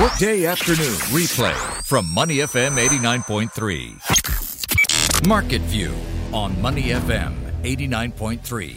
Workday 0.00 0.44
afternoon 0.46 0.92
replay 1.14 1.54
from 1.84 2.12
Money 2.12 2.36
FM 2.38 2.76
89.3. 2.76 5.26
Market 5.26 5.62
View 5.62 5.94
on 6.34 6.60
Money 6.60 6.82
FM 6.88 7.34
89.3. 7.62 8.76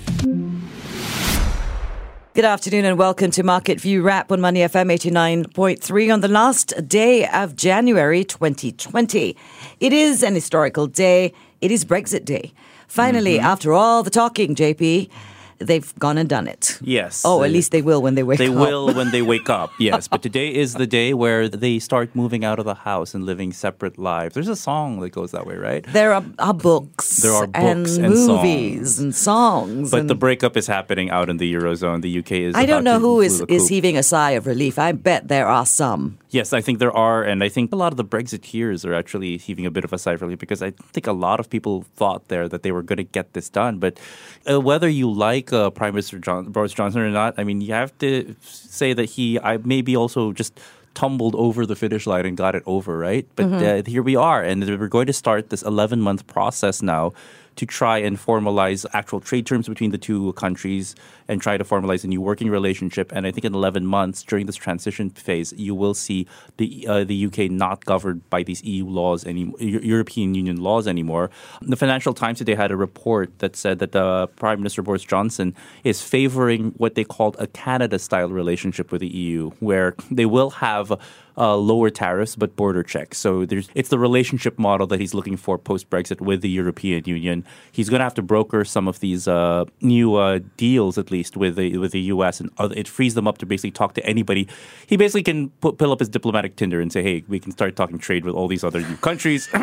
Good 2.34 2.46
afternoon 2.46 2.86
and 2.86 2.98
welcome 2.98 3.32
to 3.32 3.44
Market 3.44 3.82
View 3.82 4.02
Wrap 4.02 4.32
on 4.32 4.40
Money 4.40 4.62
FM 4.62 4.94
89.3 4.94 6.14
on 6.14 6.22
the 6.22 6.30
last 6.30 6.74
day 6.88 7.28
of 7.28 7.58
January 7.58 8.24
2020. 8.24 9.36
It 9.82 9.92
is 9.92 10.24
an 10.24 10.36
historical 10.36 10.88
day. 10.88 11.34
It 11.60 11.70
is 11.72 11.84
Brexit 11.84 12.24
Day. 12.24 12.54
Finally, 12.88 13.36
Mm-hmm. 13.38 13.46
after 13.46 13.74
all 13.74 14.04
the 14.04 14.10
talking, 14.10 14.56
JP, 14.56 15.10
they've 15.60 15.94
gone 16.00 16.18
and 16.18 16.28
done 16.30 16.48
it. 16.48 16.78
Yes. 16.82 17.24
Oh, 17.26 17.44
at 17.44 17.52
least 17.52 17.72
they 17.72 17.82
will 17.82 18.02
when 18.02 18.16
they 18.16 18.24
wake 18.24 18.40
They 18.40 18.48
up. 18.48 18.54
They 18.54 18.60
will 18.60 18.94
when 18.94 19.12
they 19.12 19.22
wake 19.22 19.50
up, 19.50 19.72
yes. 19.80 20.08
But 20.08 20.22
today 20.22 20.54
is 20.54 20.74
the 20.76 20.88
day 20.88 21.14
where 21.14 21.48
they 21.50 21.80
start 21.80 22.16
moving 22.16 22.44
out 22.44 22.60
of 22.60 22.66
the 22.66 22.76
house 22.76 23.14
and 23.14 23.26
living 23.26 23.52
separate 23.54 23.98
lives. 23.98 24.34
There's 24.34 24.48
a 24.48 24.56
song 24.56 25.00
that 25.02 25.10
goes 25.12 25.32
that 25.32 25.46
way, 25.46 25.56
right? 25.56 25.84
There 25.94 26.14
are, 26.14 26.24
are 26.40 26.54
books, 26.54 27.18
There 27.18 27.34
are 27.34 27.48
books 27.48 27.98
and 27.98 28.10
movies 28.10 28.96
songs. 28.96 29.00
and 29.00 29.16
songs. 29.16 29.92
But 29.92 30.02
and 30.02 30.10
the 30.10 30.16
breakup 30.16 30.56
is 30.58 30.68
happening 30.68 31.10
out 31.10 31.30
in 31.30 31.38
the 31.38 31.54
Eurozone. 31.54 32.02
The 32.02 32.20
UK 32.20 32.32
is. 32.32 32.56
I 32.56 32.66
don't 32.66 32.84
know 32.84 33.00
who 33.00 33.22
is, 33.22 33.34
is, 33.34 33.40
the 33.40 33.54
is 33.54 33.62
coop. 33.64 33.70
heaving 33.70 33.98
a 33.98 34.04
sigh 34.04 34.32
of 34.32 34.48
relief. 34.48 34.80
I 34.80 34.92
bet 34.94 35.28
there 35.28 35.48
are 35.48 35.66
some. 35.66 36.18
Yes, 36.32 36.54
I 36.54 36.62
think 36.62 36.78
there 36.78 36.92
are, 36.96 37.24
and 37.24 37.44
I 37.44 37.50
think 37.50 37.74
a 37.74 37.76
lot 37.76 37.92
of 37.92 37.98
the 37.98 38.06
Brexiteers 38.06 38.86
are 38.86 38.94
actually 38.94 39.38
heaving 39.38 39.66
a 39.66 39.72
bit 39.72 39.84
of 39.84 39.92
a 39.94 39.98
sigh 39.98 40.14
of 40.14 40.22
relief 40.22 40.38
because 40.38 40.62
I 40.62 40.72
think 40.94 41.08
a 41.08 41.12
lot 41.12 41.40
of 41.40 41.50
people 41.50 41.86
thought 41.96 42.28
there 42.28 42.48
that 42.48 42.62
they 42.62 42.72
were 42.72 42.84
going 42.84 42.98
to 42.98 43.04
get 43.04 43.34
this 43.34 43.50
done. 43.50 43.80
But 43.80 44.00
uh, 44.50 44.62
whether 44.62 44.88
you 44.88 45.10
like 45.12 45.49
uh, 45.52 45.70
Prime 45.70 45.94
Minister 45.94 46.20
John, 46.20 46.46
Boris 46.52 46.74
Johnson 46.74 47.02
or 47.02 47.10
not, 47.10 47.36
I 47.38 47.44
mean, 47.44 47.62
you 47.62 47.74
have 47.74 47.98
to 48.00 48.36
say 48.42 48.94
that 48.94 49.06
he, 49.06 49.40
I 49.40 49.58
maybe 49.58 49.96
also 49.96 50.32
just 50.34 50.60
tumbled 50.96 51.36
over 51.36 51.66
the 51.66 51.76
finish 51.76 52.06
line 52.08 52.26
and 52.26 52.36
got 52.36 52.56
it 52.56 52.64
over, 52.66 52.98
right? 52.98 53.28
But 53.36 53.46
uh, 53.64 53.84
here 53.86 54.04
we 54.04 54.16
are, 54.16 54.44
and 54.44 54.66
we're 54.66 54.88
going 54.88 55.08
to 55.08 55.14
start 55.14 55.50
this 55.50 55.62
11 55.62 56.02
month 56.02 56.28
process 56.28 56.82
now 56.82 57.14
to 57.60 57.66
try 57.66 57.98
and 57.98 58.18
formalize 58.18 58.86
actual 58.94 59.20
trade 59.20 59.46
terms 59.46 59.68
between 59.68 59.92
the 59.92 59.98
two 59.98 60.32
countries 60.34 60.96
and 61.28 61.42
try 61.42 61.58
to 61.58 61.66
formalize 61.66 62.06
a 62.06 62.08
new 62.08 62.22
working 62.22 62.50
relationship. 62.50 63.12
And 63.12 63.28
I 63.28 63.32
think 63.32 63.44
in 63.44 63.54
11 63.54 63.86
months 63.86 64.24
during 64.24 64.46
this 64.46 64.56
transition 64.56 65.10
phase, 65.10 65.52
you 65.58 65.76
will 65.76 65.94
see 65.94 66.26
the 66.56 66.88
uh, 66.88 67.04
the 67.04 67.26
UK 67.26 67.52
not 67.52 67.84
governed 67.84 68.22
by 68.30 68.44
these 68.44 68.64
EU 68.64 68.86
laws 68.88 69.26
any 69.26 69.54
European 69.60 70.36
Union 70.36 70.62
laws 70.62 70.88
anymore. 70.88 71.32
The 71.62 71.76
Financial 71.76 72.14
Times 72.14 72.38
today 72.38 72.56
had 72.56 72.72
a 72.72 72.78
report 72.78 73.38
that 73.40 73.58
said 73.58 73.80
that 73.80 73.94
uh, 73.94 74.28
Prime 74.38 74.60
Minister 74.60 74.82
Boris 74.82 75.04
Johnson 75.04 75.54
is 75.84 76.02
favoring 76.02 76.72
what 76.78 76.96
they 76.96 77.04
called 77.04 77.36
a 77.40 77.48
Canada-style 77.48 78.30
relationship 78.30 78.90
with 78.90 79.02
the 79.02 79.10
EU, 79.10 79.50
where 79.60 79.96
they 80.10 80.26
will 80.26 80.52
have 80.52 80.94
uh, 81.40 81.56
lower 81.56 81.90
tariffs 81.90 82.36
but 82.36 82.56
border 82.56 82.84
checks. 82.84 83.18
So 83.18 83.46
there's 83.46 83.70
it's 83.74 83.90
the 83.90 83.98
relationship 83.98 84.60
model 84.60 84.86
that 84.88 85.00
he's 85.00 85.14
looking 85.14 85.38
for 85.38 85.58
post 85.58 85.90
Brexit 85.90 86.20
with 86.20 86.42
the 86.42 86.50
European 86.50 87.04
Union. 87.06 87.46
He's 87.72 87.90
going 87.90 88.00
to 88.00 88.04
have 88.04 88.14
to 88.16 88.22
broker 88.22 88.66
some 88.66 88.88
of 88.88 89.00
these 89.00 89.28
uh, 89.28 89.66
new 89.82 90.16
uh, 90.16 90.40
deals 90.58 90.98
at 90.98 91.10
least 91.12 91.38
with 91.38 91.56
the 91.56 91.78
with 91.78 91.92
the 91.94 92.02
U.S. 92.14 92.40
and 92.40 92.50
other, 92.58 92.76
it 92.76 92.88
frees 92.88 93.14
them 93.14 93.28
up 93.28 93.38
to 93.38 93.46
basically 93.46 93.72
talk 93.72 93.94
to 93.94 94.06
anybody. 94.06 94.48
He 94.86 94.98
basically 94.98 95.24
can 95.24 95.50
put, 95.62 95.78
pull 95.78 95.92
up 95.92 96.00
his 96.00 96.10
diplomatic 96.10 96.58
Tinder 96.58 96.82
and 96.82 96.92
say, 96.92 97.02
"Hey, 97.02 97.24
we 97.28 97.40
can 97.40 97.52
start 97.52 97.76
talking 97.76 97.98
trade 97.98 98.26
with 98.26 98.36
all 98.36 98.48
these 98.48 98.64
other 98.64 98.82
new 98.82 98.98
countries." 98.98 99.50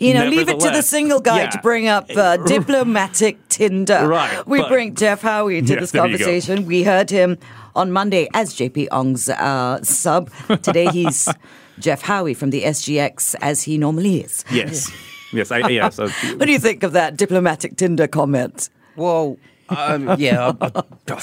You 0.00 0.14
know, 0.14 0.26
leave 0.28 0.48
it 0.48 0.60
to 0.60 0.70
the 0.70 0.82
single 0.82 1.20
guy 1.20 1.38
yeah. 1.38 1.50
to 1.50 1.60
bring 1.60 1.88
up 1.88 2.10
uh, 2.14 2.36
diplomatic 2.46 3.48
Tinder. 3.48 4.06
Right, 4.06 4.46
We 4.46 4.60
but- 4.60 4.68
bring 4.68 4.94
Geoff 4.94 5.22
Howie 5.22 5.62
to 5.62 5.68
Yes, 5.68 5.80
this 5.80 5.90
there 5.92 6.06
you 6.06 6.18
go. 6.18 6.24
conversation. 6.24 6.66
We 6.66 6.82
heard 6.82 7.10
him 7.10 7.38
on 7.76 7.92
Monday 7.92 8.28
as 8.34 8.54
JP 8.54 8.88
Ong's 8.90 9.28
uh, 9.28 9.80
sub. 9.82 10.30
Today 10.62 10.86
he's 10.86 11.28
Geoff 11.78 12.02
Howie 12.02 12.34
from 12.34 12.50
the 12.50 12.62
SGX 12.64 13.36
as 13.40 13.62
he 13.62 13.78
normally 13.78 14.20
is. 14.20 14.44
yes, 14.50 14.90
yes, 15.32 15.50
I, 15.52 15.68
yeah. 15.68 15.90
So 15.90 16.08
What 16.36 16.46
do 16.46 16.52
you 16.52 16.58
think 16.58 16.82
of 16.82 16.92
that 16.92 17.16
diplomatic 17.16 17.76
Tinder 17.76 18.08
comment? 18.08 18.70
Well, 18.96 19.36
um, 19.68 20.16
yeah, 20.18 20.52
I, 20.60 20.70
I, 20.74 20.82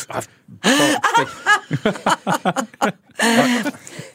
I've, 0.09 0.28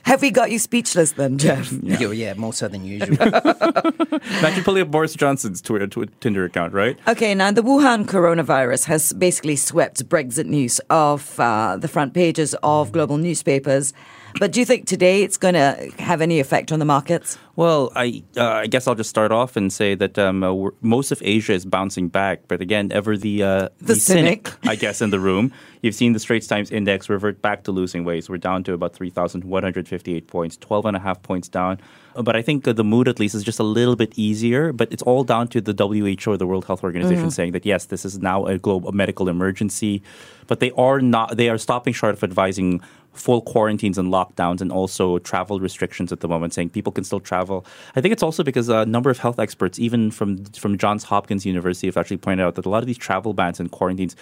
Have 0.03 0.23
we 0.23 0.31
got 0.31 0.51
you 0.51 0.59
speechless 0.59 1.13
then, 1.13 1.39
Geoff? 1.39 1.71
yeah. 1.83 2.11
yeah, 2.11 2.35
more 2.35 2.53
so 2.53 2.69
than 2.69 2.85
usual. 2.85 3.17
imagine 3.21 4.65
pulling 4.65 4.83
up 4.83 4.91
Boris 4.91 5.15
Johnson's 5.15 5.61
Twitter, 5.61 5.87
tw- 5.87 6.21
Tinder 6.21 6.45
account, 6.45 6.73
right? 6.73 6.99
Okay, 7.07 7.35
now 7.35 7.51
the 7.51 7.63
Wuhan 7.63 8.07
coronavirus 8.07 8.87
has 8.87 9.13
basically 9.13 9.57
swept 9.57 10.09
Brexit 10.09 10.47
news 10.47 10.81
off 10.91 11.39
uh, 11.39 11.77
the 11.79 11.89
front 11.89 12.15
pages 12.15 12.55
of 12.63 12.93
global 12.93 13.19
newspapers. 13.19 13.93
But 14.39 14.53
do 14.53 14.61
you 14.61 14.67
think 14.67 14.87
today 14.87 15.23
it's 15.23 15.37
going 15.37 15.55
to 15.55 15.91
have 15.99 16.21
any 16.21 16.41
effect 16.41 16.71
on 16.73 16.79
the 16.79 16.85
markets? 16.85 17.39
Well, 17.57 17.91
I 17.97 18.23
uh, 18.37 18.45
I 18.45 18.67
guess 18.69 18.87
I'll 18.87 18.95
just 18.95 19.11
start 19.11 19.33
off 19.33 19.57
and 19.57 19.73
say 19.73 19.97
that 19.97 20.17
um, 20.19 20.45
uh, 20.45 20.71
most 20.81 21.11
of 21.11 21.21
Asia 21.25 21.55
is 21.55 21.65
bouncing 21.67 22.09
back, 22.09 22.43
but 22.47 22.61
again, 22.61 22.93
ever 22.93 23.17
the 23.17 23.43
uh, 23.43 23.69
The 23.81 23.97
cynic. 23.97 24.53
I 24.65 24.77
guess, 24.77 25.01
in 25.03 25.11
the 25.11 25.19
room. 25.19 25.53
You've 25.83 25.95
seen 25.95 26.13
the 26.13 26.19
Straits 26.21 26.47
Times 26.47 26.71
Index 26.71 27.09
revert 27.09 27.41
back 27.43 27.65
to 27.65 27.73
losing 27.73 28.05
ways. 28.05 28.29
We're 28.29 28.37
down 28.39 28.63
to 28.65 28.75
about 28.75 28.93
three 28.95 29.11
thousand 29.11 29.43
one 29.45 29.63
hundred 29.65 29.89
fifty-eight 29.89 30.27
points, 30.29 30.57
12 30.57 30.87
and 30.87 30.97
a 30.97 31.01
half 31.01 31.21
points 31.23 31.49
down. 31.49 31.81
Uh, 32.15 32.23
But 32.23 32.37
I 32.37 32.43
think 32.43 32.67
uh, 32.69 32.73
the 32.73 32.85
mood, 32.85 33.09
at 33.09 33.19
least, 33.19 33.35
is 33.35 33.43
just 33.43 33.59
a 33.59 33.65
little 33.65 33.97
bit 33.97 34.17
easier. 34.17 34.73
But 34.73 34.93
it's 34.93 35.03
all 35.03 35.25
down 35.25 35.49
to 35.49 35.61
the 35.61 35.73
WHO, 35.75 36.37
the 36.37 36.47
World 36.47 36.65
Health 36.67 36.85
Organization, 36.85 37.31
saying 37.31 37.53
that 37.53 37.67
yes, 37.67 37.87
this 37.87 38.05
is 38.05 38.19
now 38.21 38.47
a 38.47 38.57
global 38.59 38.93
medical 38.93 39.29
emergency. 39.29 40.03
But 40.47 40.61
they 40.61 40.71
are 40.73 41.01
not. 41.01 41.37
They 41.37 41.49
are 41.49 41.59
stopping 41.59 41.93
short 41.93 42.15
of 42.15 42.23
advising 42.23 42.81
full 43.13 43.43
quarantines 43.43 43.99
and 43.99 44.13
lockdowns 44.13 44.61
and 44.61 44.71
also 44.71 45.19
travel 45.19 45.61
restrictions 45.61 46.13
at 46.13 46.21
the 46.21 46.29
moment, 46.29 46.55
saying 46.55 46.71
people 46.71 46.93
can 46.93 47.05
still 47.05 47.21
travel. 47.21 47.67
I 47.97 48.01
think 48.01 48.13
it's 48.13 48.23
also 48.23 48.43
because 48.43 48.69
a 48.69 48.87
number 48.87 49.11
of 49.11 49.19
health 49.19 49.39
experts, 49.39 49.79
even 49.79 50.11
from 50.11 50.45
from 50.47 50.79
Johns 50.79 51.05
Hopkins 51.05 51.45
University, 51.45 51.87
have 51.89 51.97
actually 51.97 52.19
pointed 52.19 52.45
out 52.45 52.55
that 52.55 52.67
a 52.67 52.69
lot 52.69 52.83
of 52.83 52.87
these 52.87 52.99
travel 52.99 53.35
bans 53.35 53.61
and 53.61 53.71
quarantines 53.71 54.15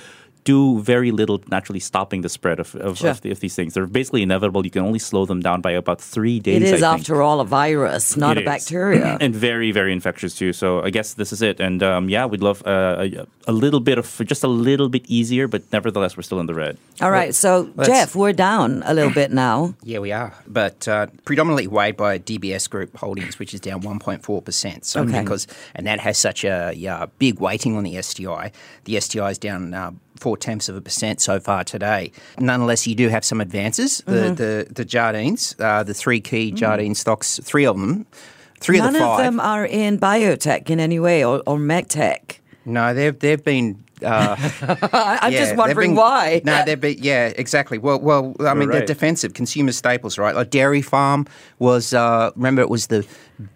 do 0.47 0.81
very 0.81 1.11
little 1.11 1.39
naturally 1.51 1.81
stopping 1.81 2.23
the 2.23 2.29
spread 2.29 2.59
of, 2.61 2.75
of, 2.77 2.97
Sure. 2.99 3.11
of, 3.11 3.21
the, 3.21 3.31
of 3.33 3.41
these 3.41 3.55
things. 3.59 3.75
They're 3.75 3.87
basically 4.01 4.23
inevitable. 4.23 4.65
You 4.65 4.71
can 4.71 4.85
only 4.87 5.01
slow 5.01 5.27
them 5.27 5.41
down 5.41 5.61
by 5.61 5.73
about 5.73 6.01
three 6.01 6.39
days. 6.41 6.63
It 6.63 6.63
is, 6.63 6.83
I 6.83 6.91
think. 6.91 7.01
after 7.01 7.21
all, 7.21 7.41
a 7.41 7.45
virus, 7.45 8.17
not 8.17 8.37
It 8.37 8.41
a 8.41 8.43
is. 8.43 8.47
bacteria. 8.47 9.19
and 9.25 9.35
very, 9.35 9.73
very 9.73 9.93
infectious 9.93 10.35
too. 10.41 10.53
So 10.53 10.83
I 10.83 10.91
guess 10.91 11.15
this 11.15 11.33
is 11.33 11.43
it. 11.43 11.61
And 11.61 11.83
um, 11.83 12.09
yeah, 12.09 12.25
we'd 12.31 12.43
love 12.43 12.63
uh, 12.67 12.97
a, 13.05 13.27
a 13.49 13.53
little 13.53 13.81
bit 13.81 13.99
of 13.99 14.07
just 14.25 14.45
a 14.45 14.49
little 14.49 14.89
bit 14.89 15.05
easier, 15.09 15.49
but 15.49 15.63
nevertheless, 15.73 16.17
we're 16.17 16.23
still 16.23 16.41
in 16.41 16.47
the 16.47 16.55
red. 16.55 16.79
all 17.03 17.11
right, 17.11 17.35
so 17.35 17.69
let's- 17.75 17.89
Jeff, 17.91 18.15
we're 18.17 18.33
down 18.33 18.83
a 18.87 18.95
little 18.95 19.13
bit 19.13 19.31
now. 19.33 19.75
yeah, 19.83 19.99
we 19.99 20.13
are, 20.13 20.33
but 20.47 20.87
uh, 20.89 21.07
predominantly 21.25 21.67
weighed 21.67 21.97
by 21.97 22.19
DBS 22.19 22.71
Group 22.71 22.97
Holdings, 22.97 23.39
which 23.41 23.53
is 23.53 23.61
down 23.61 23.83
1.4 23.83 24.45
percent. 24.45 24.85
So 24.87 25.01
Okay. 25.03 25.21
because 25.23 25.47
and 25.75 25.87
that 25.87 25.99
has 26.01 26.17
such 26.19 26.45
a 26.45 26.73
yeah, 26.75 27.07
big 27.19 27.41
weighting 27.41 27.77
on 27.77 27.83
the 27.85 28.01
STI. 28.01 28.53
The 28.85 29.01
STI 29.01 29.31
is 29.31 29.39
down. 29.39 29.75
Uh, 29.75 29.91
Four 30.17 30.37
tenths 30.37 30.69
of 30.69 30.77
a 30.77 30.81
percent 30.81 31.21
so 31.21 31.39
far 31.41 31.65
today. 31.65 32.13
Nonetheless, 32.39 32.87
you 32.87 32.95
do 32.95 33.09
have 33.09 33.25
some 33.25 33.41
advances. 33.41 33.99
The 34.07 34.13
Mm-hmm. 34.13 34.35
the 34.35 34.67
the 34.73 34.85
Jardines, 34.85 35.55
uh, 35.61 35.83
the 35.83 35.95
three 35.95 36.21
key 36.21 36.51
Jardine 36.53 36.95
stocks, 36.95 37.39
three 37.43 37.67
of 37.67 37.77
them, 37.77 38.07
three 38.61 38.79
None 38.79 38.95
of 38.97 39.01
the 39.01 39.07
of 39.07 39.19
them 39.19 39.41
are 39.41 39.65
in 39.67 39.99
biotech 39.99 40.71
in 40.71 40.81
any 40.81 40.99
way 40.99 41.25
or, 41.25 41.43
or 41.47 41.59
medtech. 41.59 42.39
no, 42.65 42.95
they've 42.95 43.19
they've 43.19 43.45
been 43.45 43.83
uh, 44.03 44.37
I, 44.93 45.19
I'm 45.23 45.33
Yeah, 45.33 45.39
just 45.39 45.57
wondering 45.57 45.91
been- 45.93 45.97
why. 45.97 46.43
No, 46.45 46.63
they've 46.67 46.81
been 46.81 46.99
yeah, 47.01 47.33
exactly. 47.37 47.79
Well, 47.79 47.99
well, 47.99 48.35
I 48.41 48.53
mean, 48.55 48.69
they're 48.71 48.85
defensive 48.85 49.33
consumer 49.33 49.73
staples, 49.73 50.19
right? 50.19 50.35
Like 50.35 50.51
Dairy 50.51 50.83
Farm 50.83 51.27
was. 51.59 51.95
Uh, 51.95 52.31
remember, 52.37 52.61
it 52.61 52.69
was 52.69 52.89
the 52.89 53.07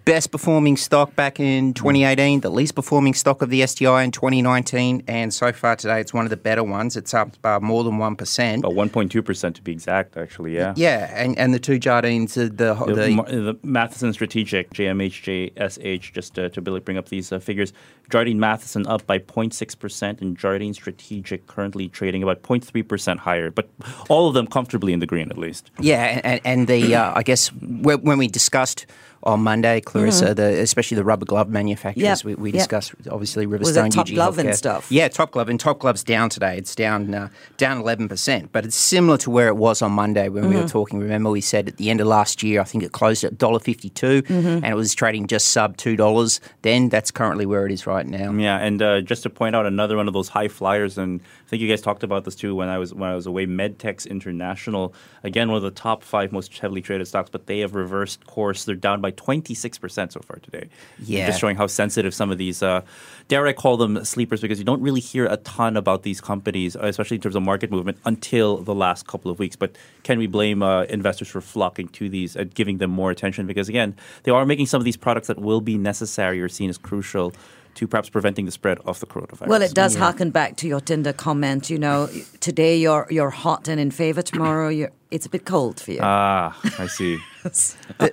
best 0.05 0.31
performing 0.31 0.77
stock 0.77 1.15
back 1.17 1.41
in 1.41 1.75
2018, 1.75 2.41
the 2.41 2.51
least 2.51 2.75
performing 2.75 3.15
stock 3.15 3.43
of 3.43 3.51
the 3.51 3.67
STI 3.67 4.03
in 4.03 4.11
2019, 4.11 5.05
and 5.09 5.33
so 5.33 5.53
far 5.53 5.77
today, 5.77 6.01
it's 6.01 6.13
one 6.13 6.25
of 6.25 6.31
the 6.31 6.37
better 6.37 6.63
ones. 6.63 6.97
It's 6.97 7.15
up 7.15 7.37
uh, 7.45 7.61
more 7.61 7.85
than 7.85 7.99
one 7.99 8.17
percent. 8.17 8.65
About 8.65 8.75
1.2% 8.75 9.55
to 9.55 9.63
be 9.63 9.73
exact, 9.73 10.17
actually, 10.17 10.55
yeah. 10.55 10.75
Yeah, 10.77 11.11
and, 11.15 11.39
and 11.39 11.55
the 11.55 11.59
two 11.59 11.79
Jardines, 11.79 12.37
uh, 12.37 12.49
the 12.53 12.75
The, 12.75 12.95
the, 12.95 13.41
the 13.41 13.59
Matheson 13.63 14.13
Strategic, 14.13 14.71
JMH, 14.71 15.55
JSH, 15.55 16.13
just 16.13 16.35
to, 16.35 16.51
to 16.51 16.61
really 16.61 16.81
bring 16.81 16.99
up 16.99 17.09
these 17.09 17.33
uh, 17.33 17.39
figures. 17.39 17.73
Jardine 18.11 18.41
Matheson 18.41 18.87
up 18.87 19.07
by 19.07 19.19
0.6%, 19.19 20.21
and 20.21 20.37
Jardine 20.37 20.75
Strategic 20.75 21.47
currently 21.47 21.89
trading 21.89 22.23
about 22.23 22.43
0.3% 22.43 23.19
higher, 23.19 23.51
but 23.51 23.71
all 24.09 24.29
of 24.29 24.35
them 24.35 24.47
comfortably 24.47 24.93
in 24.93 24.99
the 24.99 25.07
green 25.07 25.31
at 25.31 25.39
least. 25.39 25.71
Yeah, 25.81 26.21
and, 26.25 26.41
and 26.45 26.67
the 26.67 26.97
uh, 26.97 27.13
I 27.15 27.23
guess 27.23 27.53
when 27.53 28.19
we 28.19 28.29
discussed 28.29 28.87
on 29.23 29.43
Monday, 29.43 29.81
Claressa, 29.83 30.35
the, 30.35 30.61
especially 30.61 30.95
the 30.97 31.05
rubber 31.05 31.27
glove 31.27 31.49
manufacturers. 31.49 32.21
Mm-hmm. 32.21 32.29
Yep, 32.31 32.39
We, 32.39 32.43
we 32.45 32.51
yep. 32.53 32.61
discussed 32.61 32.93
obviously 33.11 33.47
Was 33.47 33.61
Riverstone, 33.77 33.87
it 33.89 33.93
Top 33.93 34.07
UG 34.09 34.15
Glove 34.15 34.39
and 34.39 34.55
stuff? 34.57 34.91
Yeah, 34.91 35.09
Top 35.09 35.33
Glove 35.33 35.49
and 35.49 35.61
Top 35.61 35.79
Glove's 35.79 36.03
down 36.03 36.31
today. 36.31 36.57
It's 36.57 36.75
down 36.75 37.15
uh, 37.15 37.29
down 37.59 37.79
eleven 37.79 38.09
percent, 38.09 38.51
but 38.53 38.65
it's 38.65 38.77
similar 38.77 39.19
to 39.19 39.31
where 39.31 39.49
it 39.49 39.57
was 39.57 39.83
on 39.83 39.93
Monday 39.93 40.29
when 40.29 40.45
we 40.49 40.55
Mm-hmm. 40.55 40.63
were 40.63 40.69
talking. 40.69 40.99
Remember, 41.01 41.31
we 41.31 41.41
said 41.41 41.69
at 41.69 41.77
the 41.77 41.91
end 41.91 42.01
of 42.01 42.07
last 42.07 42.43
year, 42.43 42.61
I 42.61 42.65
think 42.65 42.83
it 42.83 42.93
closed 42.93 43.23
at 43.25 43.35
$1.52 43.39 43.91
Mm-hmm. 44.23 44.47
and 44.49 44.67
it 44.67 44.75
was 44.75 44.95
trading 44.95 45.27
just 45.27 45.49
sub 45.49 45.77
two 45.77 45.97
dollars. 45.97 46.41
Then 46.63 46.89
that's 46.89 47.11
currently 47.11 47.47
where 47.47 47.67
it 47.67 47.73
is 47.73 47.87
right 47.87 48.07
now. 48.07 48.33
Yeah, 48.33 48.57
and 48.59 48.81
uh, 48.81 49.01
just 49.03 49.23
to 49.25 49.31
point 49.31 49.55
out 49.55 49.67
another 49.67 49.97
one 49.97 50.09
of 50.09 50.15
those 50.15 50.29
high 50.29 50.49
flyers 50.49 50.97
and 50.99 51.21
think 51.51 51.63
you 51.63 51.69
guys 51.69 51.83
talked 51.83 52.05
about 52.05 52.25
this 52.25 52.37
too 52.37 52.55
when 52.55 52.69
I 52.69 52.79
was 52.79 52.95
when 52.95 53.11
I 53.11 53.15
was 53.17 53.27
away. 53.27 53.45
Medtecs 53.45 54.09
International, 54.09 54.95
again 55.25 55.49
one 55.49 55.57
of 55.57 55.63
the 55.63 55.73
top 55.73 56.05
five 56.05 56.31
most 56.31 56.57
heavily 56.57 56.81
traded 56.81 57.09
stocks, 57.09 57.29
but 57.29 57.47
they 57.47 57.59
have 57.59 57.75
reversed 57.75 58.25
course. 58.27 58.65
They're 58.65 58.77
down 58.77 59.01
by 59.01 59.11
26 59.11 59.77
percent 59.79 60.13
so 60.13 60.21
far 60.21 60.37
today. 60.37 60.69
Yeah. 61.01 61.27
just 61.27 61.41
showing 61.41 61.57
how 61.57 61.67
sensitive 61.67 62.15
some 62.15 62.31
of 62.31 62.39
these. 62.39 62.63
Uh, 62.63 62.83
dare 63.27 63.47
I 63.47 63.53
call 63.53 63.77
them 63.77 64.05
sleepers 64.05 64.41
because 64.41 64.61
you 64.61 64.65
don't 64.65 64.81
really 64.81 65.01
hear 65.01 65.27
a 65.27 65.39
ton 65.39 65.77
about 65.77 66.05
these 66.05 66.21
companies, 66.21 66.77
especially 66.77 67.17
in 67.17 67.21
terms 67.21 67.35
of 67.35 67.43
market 67.43 67.71
movement, 67.71 67.99
until 68.05 68.59
the 68.59 68.75
last 68.75 69.09
couple 69.09 69.31
of 69.31 69.41
weeks. 69.41 69.57
But 69.57 69.75
can 70.05 70.19
we 70.19 70.29
blame 70.29 70.63
uh, 70.63 70.85
investors 70.85 71.29
for 71.29 71.41
flocking 71.41 71.89
to 71.89 72.09
these 72.09 72.37
and 72.37 72.55
giving 72.55 72.79
them 72.79 72.91
more 72.91 73.11
attention? 73.11 73.47
Because 73.47 73.69
again, 73.69 73.97
they 74.23 74.31
are 74.31 74.47
making 74.47 74.67
some 74.67 74.81
of 74.81 74.85
these 74.85 74.97
products 74.97 75.27
that 75.27 75.39
will 75.39 75.61
be 75.61 75.77
necessary 75.77 76.41
or 76.41 76.49
seen 76.49 76.71
as 76.71 76.79
crucial 76.79 77.33
to 77.75 77.87
perhaps 77.87 78.09
preventing 78.09 78.47
the 78.47 78.51
spread 78.53 78.79
of 78.85 79.01
the 79.01 79.07
coronavirus. 79.07 79.47
Well, 79.47 79.63
it 79.63 79.75
does 79.75 79.95
harken 79.95 80.31
back 80.31 80.57
to 80.57 80.69
your 80.69 80.81
Tinder 80.81 81.13
comment. 81.13 81.71
You 81.71 81.79
know, 81.79 82.09
today 82.41 82.77
you're 82.77 83.07
you're 83.11 83.31
hot 83.31 83.69
and 83.69 83.81
in 83.81 83.91
favor. 83.91 84.23
Tomorrow 84.23 84.69
you're, 84.69 84.93
it's 85.11 85.27
a 85.27 85.31
bit 85.31 85.45
cold 85.45 85.81
for 85.81 85.93
you. 85.93 86.01
Ah, 86.03 86.59
I 86.79 86.87
see. 86.87 87.19
I 88.01 88.09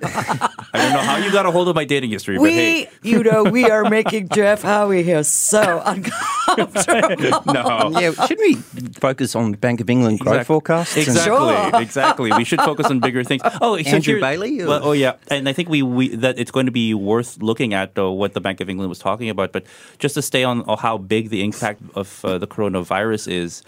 don't 0.72 0.92
know 0.92 0.98
how 1.00 1.16
you 1.18 1.30
got 1.32 1.46
a 1.46 1.50
hold 1.50 1.68
of 1.68 1.74
my 1.74 1.84
dating 1.84 2.10
history, 2.10 2.36
but 2.36 2.42
we, 2.42 2.52
hey, 2.52 2.90
you 3.02 3.22
know, 3.22 3.44
we 3.44 3.64
are 3.70 3.88
making 3.88 4.28
Geoff 4.34 4.62
Howie 4.62 5.02
here 5.02 5.22
so 5.22 5.82
uncomfortable. 5.84 7.42
no. 7.52 7.90
yeah, 8.00 8.12
shouldn't 8.26 8.40
we 8.40 8.54
focus 9.00 9.34
on 9.34 9.52
Bank 9.52 9.80
of 9.80 9.90
England 9.90 10.20
growth 10.20 10.34
Exact- 10.34 10.46
forecasts? 10.46 10.96
and- 10.96 11.02
Exactly, 11.08 11.34
Sure. 11.70 11.80
exactly. 11.82 12.32
We 12.32 12.44
should 12.44 12.60
focus 12.60 12.86
on 12.86 13.00
bigger 13.00 13.22
things. 13.24 13.42
Oh, 13.60 13.76
so 13.80 13.90
Andrew 13.90 14.14
here- 14.14 14.20
Bailey, 14.20 14.64
Well, 14.64 14.80
oh 14.82 14.92
yeah, 14.92 15.14
and 15.28 15.48
I 15.48 15.52
think 15.52 15.68
we, 15.68 15.82
we 15.82 16.16
that 16.16 16.38
it's 16.38 16.50
going 16.50 16.66
to 16.66 16.72
be 16.72 16.94
worth 16.94 17.38
looking 17.42 17.74
at 17.74 17.94
though 17.94 18.12
what 18.12 18.34
the 18.34 18.40
Bank 18.40 18.60
of 18.60 18.68
England 18.70 18.88
was 18.88 18.98
talking 18.98 19.28
about. 19.30 19.52
But 19.52 19.64
just 19.98 20.14
to 20.14 20.22
stay 20.22 20.44
on 20.44 20.64
how 20.78 20.98
big 20.98 21.30
the 21.30 21.42
impact 21.44 21.82
of 21.94 22.24
uh, 22.24 22.38
the 22.38 22.46
coronavirus 22.46 23.30
is. 23.30 23.62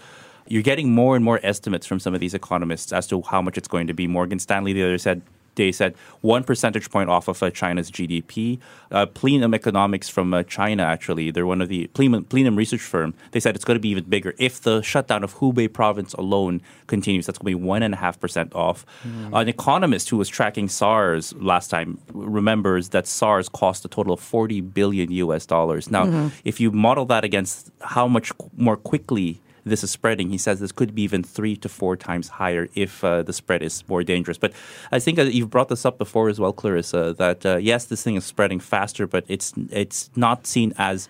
You're 0.47 0.63
getting 0.63 0.91
more 0.91 1.15
and 1.15 1.23
more 1.23 1.39
estimates 1.43 1.87
from 1.87 1.99
some 2.01 2.13
of 2.13 2.19
these 2.19 2.33
economists 2.33 2.91
as 2.91 3.07
to 3.07 3.21
how 3.21 3.41
much 3.41 3.57
it's 3.57 3.69
going 3.69 3.87
to 3.87 3.93
be. 3.93 4.05
Morgan 4.07 4.37
Stanley 4.37 4.73
the 4.73 4.83
other 4.83 4.97
said 4.97 5.21
they 5.55 5.71
said 5.71 5.95
one 6.21 6.43
percentage 6.43 6.89
point 6.89 7.09
off 7.09 7.27
of 7.27 7.41
uh, 7.41 7.49
China's 7.49 7.91
GDP. 7.91 8.59
Uh, 8.91 9.05
Plenum 9.05 9.53
Economics 9.53 10.09
from 10.09 10.33
uh, 10.33 10.43
China, 10.43 10.83
actually, 10.83 11.31
they're 11.31 11.45
one 11.45 11.61
of 11.61 11.69
the 11.69 11.87
Plenum, 11.87 12.25
Plenum 12.25 12.55
research 12.55 12.81
firm. 12.81 13.13
They 13.31 13.39
said 13.39 13.55
it's 13.55 13.65
going 13.65 13.75
to 13.75 13.81
be 13.81 13.89
even 13.89 14.05
bigger 14.05 14.33
if 14.37 14.61
the 14.61 14.81
shutdown 14.81 15.23
of 15.23 15.35
Hubei 15.35 15.71
province 15.71 16.13
alone 16.13 16.61
continues. 16.87 17.25
That's 17.25 17.37
going 17.37 17.53
to 17.53 17.57
be 17.59 17.63
one 17.63 17.83
and 17.83 17.93
a 17.93 17.97
half 17.97 18.19
percent 18.19 18.53
off. 18.55 18.85
An 19.33 19.47
economist 19.47 20.09
who 20.09 20.17
was 20.17 20.29
tracking 20.29 20.69
SARS 20.69 21.33
last 21.33 21.69
time 21.69 21.99
remembers 22.13 22.89
that 22.89 23.07
SARS 23.07 23.49
cost 23.49 23.85
a 23.85 23.87
total 23.87 24.13
of 24.13 24.19
forty 24.19 24.61
billion 24.61 25.11
U.S. 25.11 25.45
dollars. 25.45 25.89
Now, 25.91 26.31
if 26.43 26.59
you 26.59 26.71
model 26.71 27.05
that 27.05 27.23
against 27.23 27.71
how 27.81 28.07
much 28.07 28.31
more 28.57 28.77
quickly 28.77 29.41
this 29.63 29.83
is 29.83 29.91
spreading. 29.91 30.29
He 30.29 30.37
says 30.37 30.59
this 30.59 30.71
could 30.71 30.95
be 30.95 31.01
even 31.03 31.23
three 31.23 31.55
to 31.57 31.69
four 31.69 31.95
times 31.95 32.29
higher 32.29 32.67
if 32.75 33.03
uh, 33.03 33.21
the 33.23 33.33
spread 33.33 33.61
is 33.61 33.83
more 33.87 34.03
dangerous. 34.03 34.37
But 34.37 34.53
I 34.91 34.99
think 34.99 35.19
uh, 35.19 35.23
you've 35.23 35.49
brought 35.49 35.69
this 35.69 35.85
up 35.85 35.97
before 35.97 36.29
as 36.29 36.39
well, 36.39 36.53
Claressa, 36.53 37.15
that 37.17 37.45
uh, 37.45 37.57
yes, 37.57 37.85
this 37.85 38.03
thing 38.03 38.15
is 38.15 38.25
spreading 38.25 38.59
faster, 38.59 39.07
but 39.07 39.23
it's 39.27 39.53
it's 39.69 40.09
not 40.15 40.47
seen 40.47 40.73
as 40.77 41.09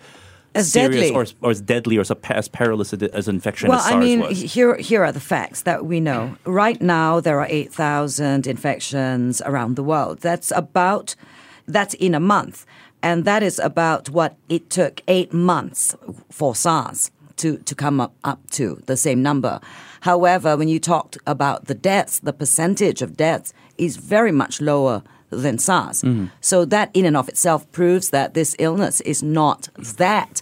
As 0.53 0.71
serious 0.71 1.09
deadly. 1.09 1.15
or, 1.15 1.25
or 1.41 1.51
as 1.51 1.61
deadly 1.61 1.97
or 1.97 2.01
as, 2.01 2.11
as 2.11 2.47
perilous 2.49 2.93
as 2.93 3.03
as 3.03 3.27
infection 3.27 3.69
Well, 3.69 3.79
as 3.79 3.85
SARS 3.85 3.95
I 3.95 3.99
mean, 3.99 4.19
was. 4.21 4.39
here 4.39 4.75
here 4.77 5.03
are 5.03 5.11
the 5.13 5.21
facts 5.21 5.61
that 5.63 5.85
we 5.85 5.99
know. 5.99 6.35
Right 6.45 6.81
now, 6.81 7.21
there 7.21 7.39
are 7.39 7.47
eight 7.49 7.71
thousand 7.73 8.47
infections 8.47 9.41
around 9.45 9.75
the 9.75 9.83
world. 9.83 10.19
That's 10.19 10.51
about 10.51 11.15
that's 11.67 11.93
in 11.95 12.13
a 12.15 12.19
month, 12.19 12.65
and 13.01 13.23
that 13.25 13.43
is 13.43 13.59
about 13.59 14.09
what 14.09 14.35
it 14.49 14.69
took 14.69 15.01
eight 15.07 15.31
months 15.31 15.95
for 16.29 16.53
SARS 16.55 17.11
to 17.41 17.57
to 17.57 17.75
come 17.75 17.99
up 18.03 18.13
up 18.23 18.39
to 18.51 18.65
the 18.85 18.95
same 18.97 19.21
number. 19.21 19.59
However, 20.01 20.57
when 20.57 20.67
you 20.67 20.79
talked 20.79 21.17
about 21.27 21.65
the 21.65 21.75
deaths, 21.75 22.19
the 22.19 22.33
percentage 22.33 23.01
of 23.01 23.15
deaths 23.15 23.53
is 23.77 23.97
very 23.97 24.31
much 24.31 24.61
lower 24.61 25.03
than 25.29 25.57
SARS. 25.57 26.01
Mm-hmm. 26.01 26.25
So 26.41 26.65
that 26.65 26.89
in 26.93 27.05
and 27.05 27.15
of 27.15 27.29
itself 27.29 27.71
proves 27.71 28.09
that 28.09 28.33
this 28.33 28.55
illness 28.59 29.01
is 29.01 29.23
not 29.23 29.69
that 29.97 30.41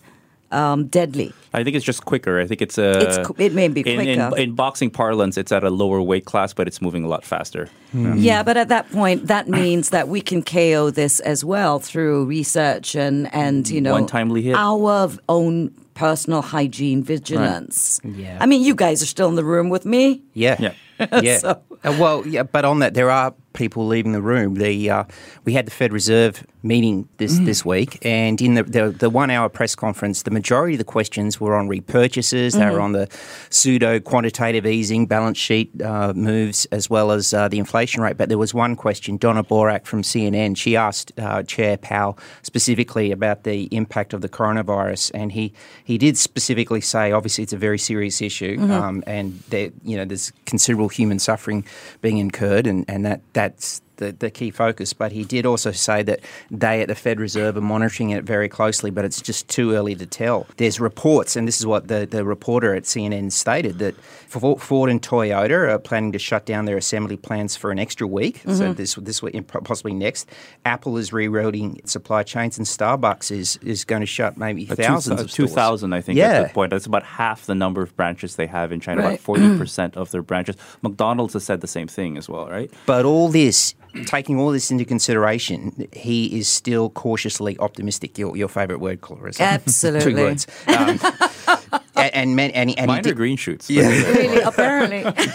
um, 0.52 0.88
deadly. 0.88 1.32
I 1.54 1.64
think 1.64 1.76
it's 1.76 1.86
just 1.86 2.06
quicker. 2.06 2.40
I 2.40 2.48
think 2.48 2.62
it's 2.62 2.78
uh, 2.78 3.00
It's 3.06 3.40
it 3.40 3.54
may 3.54 3.68
be 3.68 3.82
in, 3.82 4.00
in, 4.00 4.20
quicker. 4.30 4.42
in 4.42 4.56
boxing 4.56 4.90
parlance, 4.92 5.38
it's 5.38 5.52
at 5.52 5.64
a 5.64 5.70
lower 5.70 6.02
weight 6.02 6.26
class, 6.26 6.54
but 6.54 6.68
it's 6.68 6.82
moving 6.82 7.04
a 7.04 7.08
lot 7.08 7.24
faster. 7.24 7.70
Yeah, 7.94 8.44
but 8.44 8.58
at 8.58 8.68
that 8.70 8.92
point, 8.92 9.28
that 9.28 9.48
means 9.48 9.90
that 9.90 10.08
we 10.08 10.22
can 10.22 10.42
KO 10.44 10.92
this 10.92 11.20
as 11.22 11.44
well 11.44 11.80
through 11.80 12.26
research 12.26 12.96
and 12.96 13.28
and 13.34 13.70
you 13.70 13.82
know 13.82 13.94
One 13.94 14.08
timely 14.08 14.42
hit. 14.42 14.56
our 14.56 15.12
own 15.28 15.72
personal 16.00 16.42
hygiene 16.42 17.04
vigilance. 17.04 18.00
Yeah. 18.06 18.38
I 18.40 18.46
mean, 18.46 18.64
you 18.64 18.74
guys 18.74 19.04
are 19.04 19.06
still 19.06 19.28
in 19.28 19.36
the 19.36 19.44
room 19.44 19.68
with 19.70 19.86
me. 19.86 20.24
Yeah. 20.34 20.56
Yeah. 20.58 20.74
Yeah. 21.24 21.38
So- 21.40 21.62
Uh, 21.82 21.96
well, 21.98 22.28
yeah, 22.28 22.44
but 22.44 22.66
on 22.66 22.80
that, 22.80 22.94
there 22.94 23.10
are 23.10 23.34
people 23.54 23.88
leaving 23.88 24.12
the 24.12 24.22
room. 24.22 24.56
The 24.56 24.90
uh, 24.90 25.04
we 25.46 25.54
had 25.54 25.66
the 25.66 25.72
Fed 25.72 25.94
Reserve 25.94 26.44
meeting 26.62 27.08
this 27.18 27.40
this 27.46 27.64
week, 27.64 27.98
and 28.06 28.42
in 28.42 28.56
the, 28.56 28.64
the 28.64 28.90
the 28.92 29.10
one 29.10 29.30
hour 29.32 29.48
press 29.48 29.76
conference, 29.76 30.24
the 30.24 30.32
majority 30.32 30.74
of 30.74 30.78
the 30.80 30.84
questions 30.84 31.40
were 31.40 31.56
on 31.56 31.70
repurchases. 31.70 32.52
They 32.52 32.66
were 32.74 32.82
on 32.82 32.92
the 32.92 33.08
pseudo 33.50 34.02
quantitative 34.02 34.66
easing 34.66 35.06
balance 35.08 35.38
sheet 35.38 35.70
uh, 35.82 36.12
moves, 36.14 36.66
as 36.74 36.90
well 36.90 37.12
as 37.12 37.34
uh, 37.34 37.48
the 37.48 37.60
inflation 37.60 38.02
rate. 38.04 38.18
But 38.18 38.28
there 38.28 38.38
was 38.38 38.54
one 38.54 38.76
question. 38.76 39.16
Donna 39.16 39.44
Borak 39.46 39.86
from 39.86 40.02
CNN. 40.02 40.58
She 40.58 40.76
asked 40.76 41.14
uh, 41.18 41.44
Chair 41.44 41.78
Powell 41.78 42.18
specifically 42.42 43.14
about 43.14 43.44
the 43.44 43.70
impact 43.72 44.14
of 44.14 44.20
the 44.20 44.28
coronavirus, 44.30 45.12
and 45.14 45.32
he 45.32 45.54
he 45.86 45.98
did 45.98 46.18
specifically 46.18 46.82
say, 46.82 47.14
obviously, 47.14 47.44
it's 47.46 47.54
a 47.54 47.58
very 47.58 47.80
serious 47.80 48.22
issue, 48.22 48.58
um, 48.70 49.02
and 49.08 49.40
there 49.50 49.70
you 49.86 49.96
know 49.96 50.04
there's 50.04 50.34
considerable 50.46 50.89
human 50.90 51.20
suffering 51.20 51.66
being 52.02 52.18
incurred, 52.18 52.68
and, 52.68 52.86
and 52.88 53.06
that 53.06 53.22
that's 53.34 53.82
the, 54.00 54.12
the 54.12 54.30
key 54.32 54.52
focus. 54.52 54.92
But 54.94 55.12
he 55.12 55.24
did 55.24 55.46
also 55.46 55.72
say 55.72 56.04
that 56.04 56.20
they 56.52 56.82
at 56.82 56.88
the 56.88 56.96
Fed 56.96 57.20
Reserve 57.20 57.56
are 57.56 57.62
monitoring 57.62 58.10
it 58.10 58.24
very 58.24 58.50
closely, 58.50 58.90
but 58.90 59.06
it's 59.06 59.22
just 59.22 59.48
too 59.48 59.72
early 59.74 59.96
to 59.96 60.06
tell. 60.06 60.48
There's 60.58 60.80
reports, 60.80 61.36
and 61.36 61.48
this 61.48 61.60
is 61.60 61.66
what 61.66 61.88
the, 61.88 62.06
the 62.10 62.26
reporter 62.26 62.74
at 62.76 62.84
CNN 62.84 63.32
stated 63.32 63.80
that 63.80 63.96
Ford 64.28 64.90
and 64.90 65.02
Toyota 65.02 65.70
are 65.70 65.80
planning 65.80 66.12
to 66.12 66.20
shut 66.20 66.46
down 66.46 66.66
their 66.66 66.78
assembly 66.78 67.18
plants 67.18 67.56
for 67.56 67.72
an 67.72 67.80
extra 67.80 68.06
week. 68.08 68.42
So 68.46 68.74
this 68.74 68.96
this 68.96 69.22
week, 69.22 69.36
possibly 69.48 69.94
next. 69.94 70.30
Apple 70.66 70.98
is 70.98 71.12
rerouting 71.12 71.78
its 71.78 71.92
supply 71.92 72.24
chains, 72.24 72.58
and 72.58 72.66
Starbucks 72.68 73.32
is 73.32 73.58
is 73.64 73.86
going 73.86 74.02
to 74.02 74.06
shut 74.06 74.38
maybe 74.38 74.66
two- 74.66 74.76
thousands 74.76 75.20
uh, 75.22 75.24
of 75.24 75.32
stores. 75.32 75.50
2,000, 75.52 75.94
I 75.94 76.02
think, 76.02 76.18
Yeah. 76.18 76.32
at 76.32 76.48
the 76.48 76.54
point. 76.54 76.70
That's 76.72 76.86
about 76.86 77.04
half 77.04 77.46
the 77.46 77.56
number 77.56 77.82
of 77.82 77.96
branches 77.96 78.36
they 78.36 78.48
have 78.48 78.72
in 78.72 78.80
China, 78.80 79.02
Right. 79.02 79.20
about 79.24 79.38
40% 79.38 79.96
of 80.02 80.12
their 80.12 80.22
branches. 80.22 80.56
McDonald's 80.82 81.34
has 81.34 81.44
said 81.44 81.62
the 81.62 81.68
same 81.68 81.88
thing 81.88 82.18
as 82.18 82.30
well, 82.30 82.48
right? 82.48 82.72
But 82.86 83.06
all 83.06 83.30
this, 83.30 83.74
taking 84.06 84.40
all 84.40 84.52
this 84.52 84.72
into 84.72 84.86
consideration, 84.86 85.88
he 85.92 86.38
is 86.40 86.48
still 86.48 86.90
cautiously 86.90 87.58
optimistic. 87.60 88.18
Your, 88.18 88.36
your 88.36 88.48
favourite 88.48 88.80
word, 88.82 89.02
Claressa. 89.02 89.40
Absolutely. 89.42 90.14
Two 90.14 90.18
words. 90.18 90.48
Um, 90.68 91.00
and, 91.96 92.14
and, 92.14 92.36
man- 92.36 92.52
and, 92.52 92.78
and, 92.78 92.92
he 92.92 92.98
are 92.98 93.02
did- 93.02 93.16
green 93.16 93.38
shoots. 93.38 93.70
Yeah. 93.70 93.90
Really, 93.90 94.42
apparently. 94.42 95.04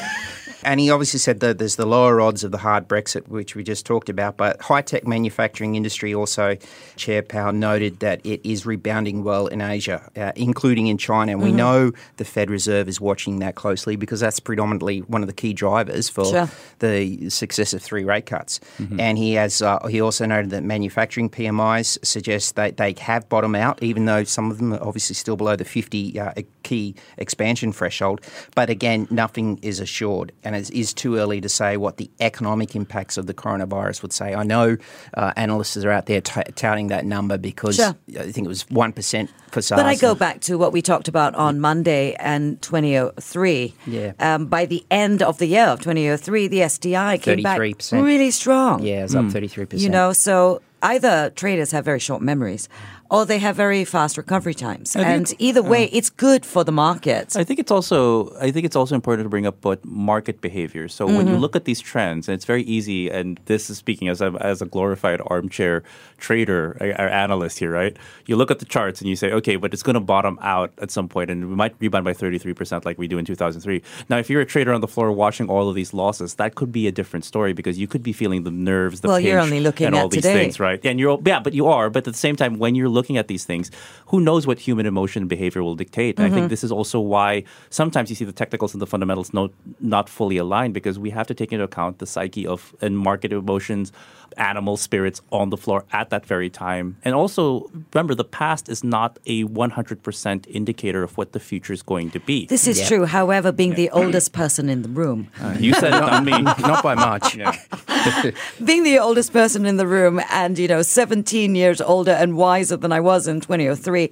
and 0.65 0.81
he 0.81 0.91
obviously 0.91 1.19
said 1.19 1.41
that 1.41 1.59
there's 1.59 1.77
the 1.77 1.87
lower 1.87 2.21
odds 2.21 2.45
of 2.45 2.51
the 2.51 2.59
hard 2.59 2.89
Brexit, 2.89 3.29
which 3.29 3.55
we 3.55 3.63
just 3.63 3.87
talked 3.87 4.09
about. 4.09 4.37
But 4.37 4.61
high 4.61 4.83
tech 4.83 5.07
manufacturing 5.07 5.75
industry 5.75 6.15
also, 6.15 6.57
Chair 6.97 7.23
Powell 7.23 7.53
noted 7.53 8.01
that 8.01 8.21
it 8.25 8.41
is 8.45 8.67
rebounding 8.67 9.25
well 9.25 9.47
in 9.47 9.61
Asia, 9.61 10.09
uh, 10.17 10.33
including 10.37 10.87
in 10.89 10.99
China. 10.99 11.33
And 11.33 11.43
we 11.43 11.53
know 11.53 11.93
the 12.17 12.25
Fed 12.25 12.51
Reserve 12.51 12.89
is 12.89 13.01
watching 13.01 13.39
that 13.41 13.55
closely 13.55 13.97
because 13.97 14.21
that's 14.21 14.41
predominantly 14.41 15.01
one 15.01 15.23
of 15.23 15.27
the 15.29 15.35
key 15.35 15.53
drivers 15.53 16.09
for 16.09 16.25
Sure. 16.25 16.49
the 16.81 17.29
successive 17.31 17.83
three 17.83 18.05
rate 18.05 18.27
cuts. 18.27 18.61
And 18.99 19.19
he 19.19 19.35
has 19.35 19.63
uh, 19.63 19.87
he 19.87 20.01
also 20.01 20.27
noted 20.27 20.51
that 20.51 20.63
manufacturing 20.63 21.29
PMIs 21.31 22.05
suggest 22.05 22.57
that 22.57 22.77
they 22.77 22.95
have 23.01 23.29
bottomed 23.29 23.57
out, 23.57 23.83
even 23.83 24.05
though 24.07 24.25
some 24.25 24.51
of 24.51 24.59
them 24.59 24.73
are 24.75 24.83
obviously 24.83 25.15
still 25.15 25.37
below 25.37 25.57
the 25.57 25.65
50 25.65 26.19
uh, 26.19 26.33
key 26.65 26.97
expansion 27.19 27.73
threshold. 27.73 28.21
But 28.57 28.71
again, 28.71 29.07
nothing 29.11 29.59
is 29.63 29.79
assured, 29.79 30.33
and 30.43 30.57
it 30.57 30.71
is 30.73 30.93
too 30.93 31.17
early 31.17 31.41
to 31.41 31.49
say 31.49 31.77
what 31.77 31.99
the 31.99 32.11
economic 32.21 32.75
impacts 32.75 33.17
of 33.17 33.27
the 33.27 33.35
coronavirus 33.35 34.03
would 34.03 34.13
say. 34.13 34.35
I 34.35 34.43
know 34.43 34.77
uh, 35.17 35.33
analysts 35.37 35.77
are 35.77 35.91
out 35.91 36.07
there 36.07 36.21
t- 36.21 36.43
touting 36.57 36.89
that 36.89 37.05
number 37.05 37.39
because 37.39 37.77
Sure. 37.77 37.95
I 38.19 38.33
think 38.33 38.47
it 38.47 38.49
was 38.49 38.69
one 38.71 38.93
percent 38.93 39.31
for 39.53 39.63
SARS. 39.63 39.79
But 39.81 39.87
I 39.87 39.95
go 39.95 40.15
back 40.17 40.41
to 40.43 40.59
what 40.59 40.73
we 40.73 40.83
talked 40.83 41.07
about 41.07 41.35
on 41.37 41.61
Monday 41.61 42.15
and 42.15 42.61
2003. 42.63 43.75
Yeah. 43.87 44.13
Um, 44.19 44.47
by 44.47 44.67
the 44.67 44.85
end 44.91 45.23
of 45.23 45.39
the 45.39 45.47
year 45.47 45.67
of 45.67 45.81
2003, 45.81 46.49
the 46.49 46.69
STI 46.69 47.19
came 47.19 47.43
back 47.43 47.59
33%. 47.59 48.03
really 48.03 48.31
strong. 48.31 48.83
Yeah, 48.83 49.05
it's 49.05 49.15
up 49.15 49.27
33%. 49.27 49.79
You 49.81 49.91
know, 49.91 50.13
so 50.13 50.61
either 50.83 51.31
traders 51.31 51.71
have 51.73 51.85
very 51.85 51.99
short 52.01 52.23
memories 52.23 52.69
or 53.15 53.25
they 53.25 53.39
have 53.39 53.55
very 53.55 53.85
fast 53.85 54.17
recovery 54.17 54.55
times. 54.55 54.97
And 54.97 55.33
either 55.39 55.63
way, 55.63 55.87
oh. 55.87 55.97
it's 55.99 56.11
good 56.11 56.45
for 56.45 56.65
the 56.65 56.73
market. 56.73 57.37
I 57.37 57.45
think 57.45 57.61
it's 57.61 57.71
also 57.71 58.35
I 58.47 58.51
think 58.51 58.67
it's 58.67 58.77
also 58.77 58.95
important 58.95 59.27
to 59.27 59.29
bring 59.29 59.47
up 59.47 59.65
what 59.65 59.85
market 59.85 60.41
behavior. 60.41 60.89
So 60.89 61.07
when 61.07 61.27
you 61.27 61.35
mm-hmm. 61.35 61.41
look 61.45 61.55
at 61.55 61.65
these 61.65 61.81
trends, 61.81 62.29
and 62.29 62.35
it's 62.35 62.45
very 62.45 62.65
easy, 62.65 63.11
and 63.11 63.41
this 63.47 63.71
is 63.71 63.79
speaking 63.79 64.09
as 64.09 64.21
a, 64.21 64.31
as 64.41 64.61
a 64.61 64.67
glorified 64.67 65.21
armchair 65.27 65.85
trader 66.19 66.77
or 66.81 67.09
analyst 67.25 67.59
here, 67.59 67.71
right? 67.71 67.97
You 68.27 68.37
look 68.37 68.51
at 68.51 68.59
the 68.59 68.65
charts 68.65 69.01
and 69.01 69.09
you 69.09 69.17
say, 69.17 69.31
okay, 69.39 69.57
but 69.57 69.73
it's 69.75 69.83
going 69.83 69.95
to 69.95 70.01
bottom 70.01 70.39
out 70.41 70.73
at 70.79 70.91
some 70.91 71.09
point, 71.09 71.31
and 71.31 71.49
we 71.51 71.55
might 71.55 71.75
rebound 71.79 72.05
by 72.05 72.15
thirty 72.15 72.39
three 72.39 72.55
percent 72.55 72.85
like 72.85 72.99
we 72.99 73.07
do 73.07 73.19
in 73.19 73.25
two 73.25 73.39
thousand 73.43 73.61
three. 73.61 73.81
Now, 74.09 74.19
if 74.19 74.29
you're 74.31 74.41
a 74.41 74.47
trader 74.55 74.73
on 74.73 74.81
the 74.81 74.89
floor 74.89 75.13
watching 75.13 75.49
all 75.49 75.69
of 75.69 75.75
these 75.75 75.95
losses, 75.95 76.35
that 76.35 76.57
could 76.57 76.73
be 76.73 76.89
a 76.89 76.93
different 76.93 77.25
story 77.25 77.53
because 77.53 77.79
you 77.79 77.87
could 77.87 78.03
be 78.03 78.13
feeling 78.13 78.43
the 78.43 78.51
nerves, 78.51 79.01
the 79.01 79.09
Well, 79.09 79.21
you're 79.21 79.39
only 79.39 79.61
looking 79.61 79.87
and 79.87 79.95
all 79.95 80.07
at 80.07 80.11
these 80.11 80.23
today. 80.23 80.35
things, 80.35 80.59
right? 80.59 80.81
And 80.85 80.99
you're 80.99 81.21
yeah, 81.25 81.41
but 81.41 81.53
you 81.55 81.67
are. 81.67 81.91
But 81.91 82.07
at 82.07 82.13
the 82.13 82.25
same 82.27 82.37
time, 82.37 82.59
when 82.59 82.75
you're 82.75 82.89
looking 82.89 83.04
at 83.13 83.29
these 83.29 83.45
things, 83.45 83.71
who 84.11 84.19
knows 84.21 84.47
what 84.47 84.59
human 84.69 84.87
emotion 84.87 85.23
and 85.25 85.29
behavior 85.29 85.63
will 85.63 85.77
dictate? 85.77 86.19
I 86.19 86.23
Mm-hmm. 86.25 86.35
think 86.35 86.49
this 86.49 86.65
is 86.65 86.73
also 86.73 86.99
why 87.01 87.45
sometimes 87.71 88.07
you 88.11 88.17
see 88.17 88.25
the 88.33 88.33
technicals 88.43 88.73
and 88.75 88.81
the 88.81 88.87
fundamentals 88.95 89.29
not 89.39 89.51
not 89.81 90.09
fully 90.09 90.39
aligned 90.45 90.73
because 90.79 90.97
we 90.99 91.11
have 91.19 91.27
to 91.27 91.35
take 91.41 91.51
into 91.55 91.65
account 91.71 91.99
the 91.99 92.07
psyche 92.07 92.45
of 92.55 92.61
and 92.81 92.93
market 93.11 93.31
emotions, 93.33 93.93
animal 94.37 94.77
spirits 94.77 95.19
on 95.31 95.51
the 95.51 95.57
floor 95.65 95.81
at 95.93 96.07
that 96.11 96.25
very 96.27 96.51
time. 96.51 96.87
And 97.05 97.13
also 97.15 97.43
remember, 97.95 98.15
the 98.15 98.25
past 98.43 98.69
is 98.75 98.81
not 98.83 99.11
a 99.27 99.45
100% 99.45 100.47
indicator 100.49 101.03
of 101.03 101.17
what 101.19 101.29
the 101.33 101.41
future 101.51 101.73
is 101.73 101.83
going 101.83 102.11
to 102.17 102.21
be. 102.21 102.39
This 102.47 102.67
is 102.67 102.79
Yeah. 102.81 102.89
true. 102.91 103.05
However, 103.07 103.53
being 103.53 103.75
the 103.75 103.91
oldest 103.91 104.33
person 104.33 104.69
in 104.69 104.83
the 104.83 104.89
room, 105.01 105.29
Uh, 105.41 105.55
you 105.67 105.73
said 105.75 105.93
it, 105.95 106.01
not 106.01 106.25
me. 106.25 106.33
Not 106.73 106.83
by 106.83 106.95
much. 106.95 107.27
being 108.65 108.83
the 108.85 108.99
oldest 108.99 109.33
person 109.33 109.67
in 109.67 109.77
the 109.77 109.87
room 109.87 110.21
and, 110.31 110.59
you 110.59 110.69
know, 110.69 110.83
17 110.83 111.55
years 111.55 111.81
older 111.81 112.13
and 112.13 112.37
wiser 112.37 112.77
than 112.85 112.93
I 112.93 113.01
was 113.01 113.27
in 113.27 113.41
2003, 113.41 114.11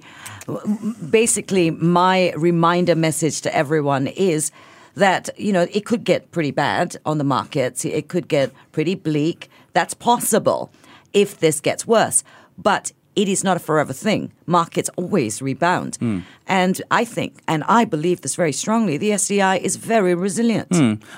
basically 1.09 1.71
my 1.71 2.33
reminder 2.35 2.95
message 2.95 3.39
to 3.41 3.55
everyone 3.55 4.07
is 4.07 4.51
that, 4.95 5.29
you 5.37 5.53
know, 5.53 5.67
it 5.71 5.85
could 5.85 6.03
get 6.03 6.31
pretty 6.31 6.51
bad 6.51 6.97
on 7.05 7.19
the 7.19 7.23
markets. 7.23 7.85
It 7.85 8.07
could 8.09 8.27
get 8.27 8.51
pretty 8.71 8.95
bleak. 8.95 9.49
That's 9.73 9.93
possible 9.93 10.71
if 11.13 11.39
this 11.39 11.61
gets 11.61 11.85
worse. 11.85 12.23
But 12.57 12.91
it 13.15 13.27
is 13.27 13.43
not 13.43 13.55
a 13.57 13.59
forever 13.59 13.93
thing. 13.93 14.31
Markets 14.45 14.89
always 14.97 15.41
rebound. 15.41 15.97
And 16.45 16.81
I 16.91 17.05
think, 17.05 17.39
and 17.47 17.63
I 17.69 17.85
believe 17.85 18.19
this 18.21 18.35
very 18.35 18.51
strongly, 18.51 18.97
the 18.97 19.17
STI 19.17 19.57
is 19.59 19.77
very 19.77 20.13
resilient. 20.15 20.67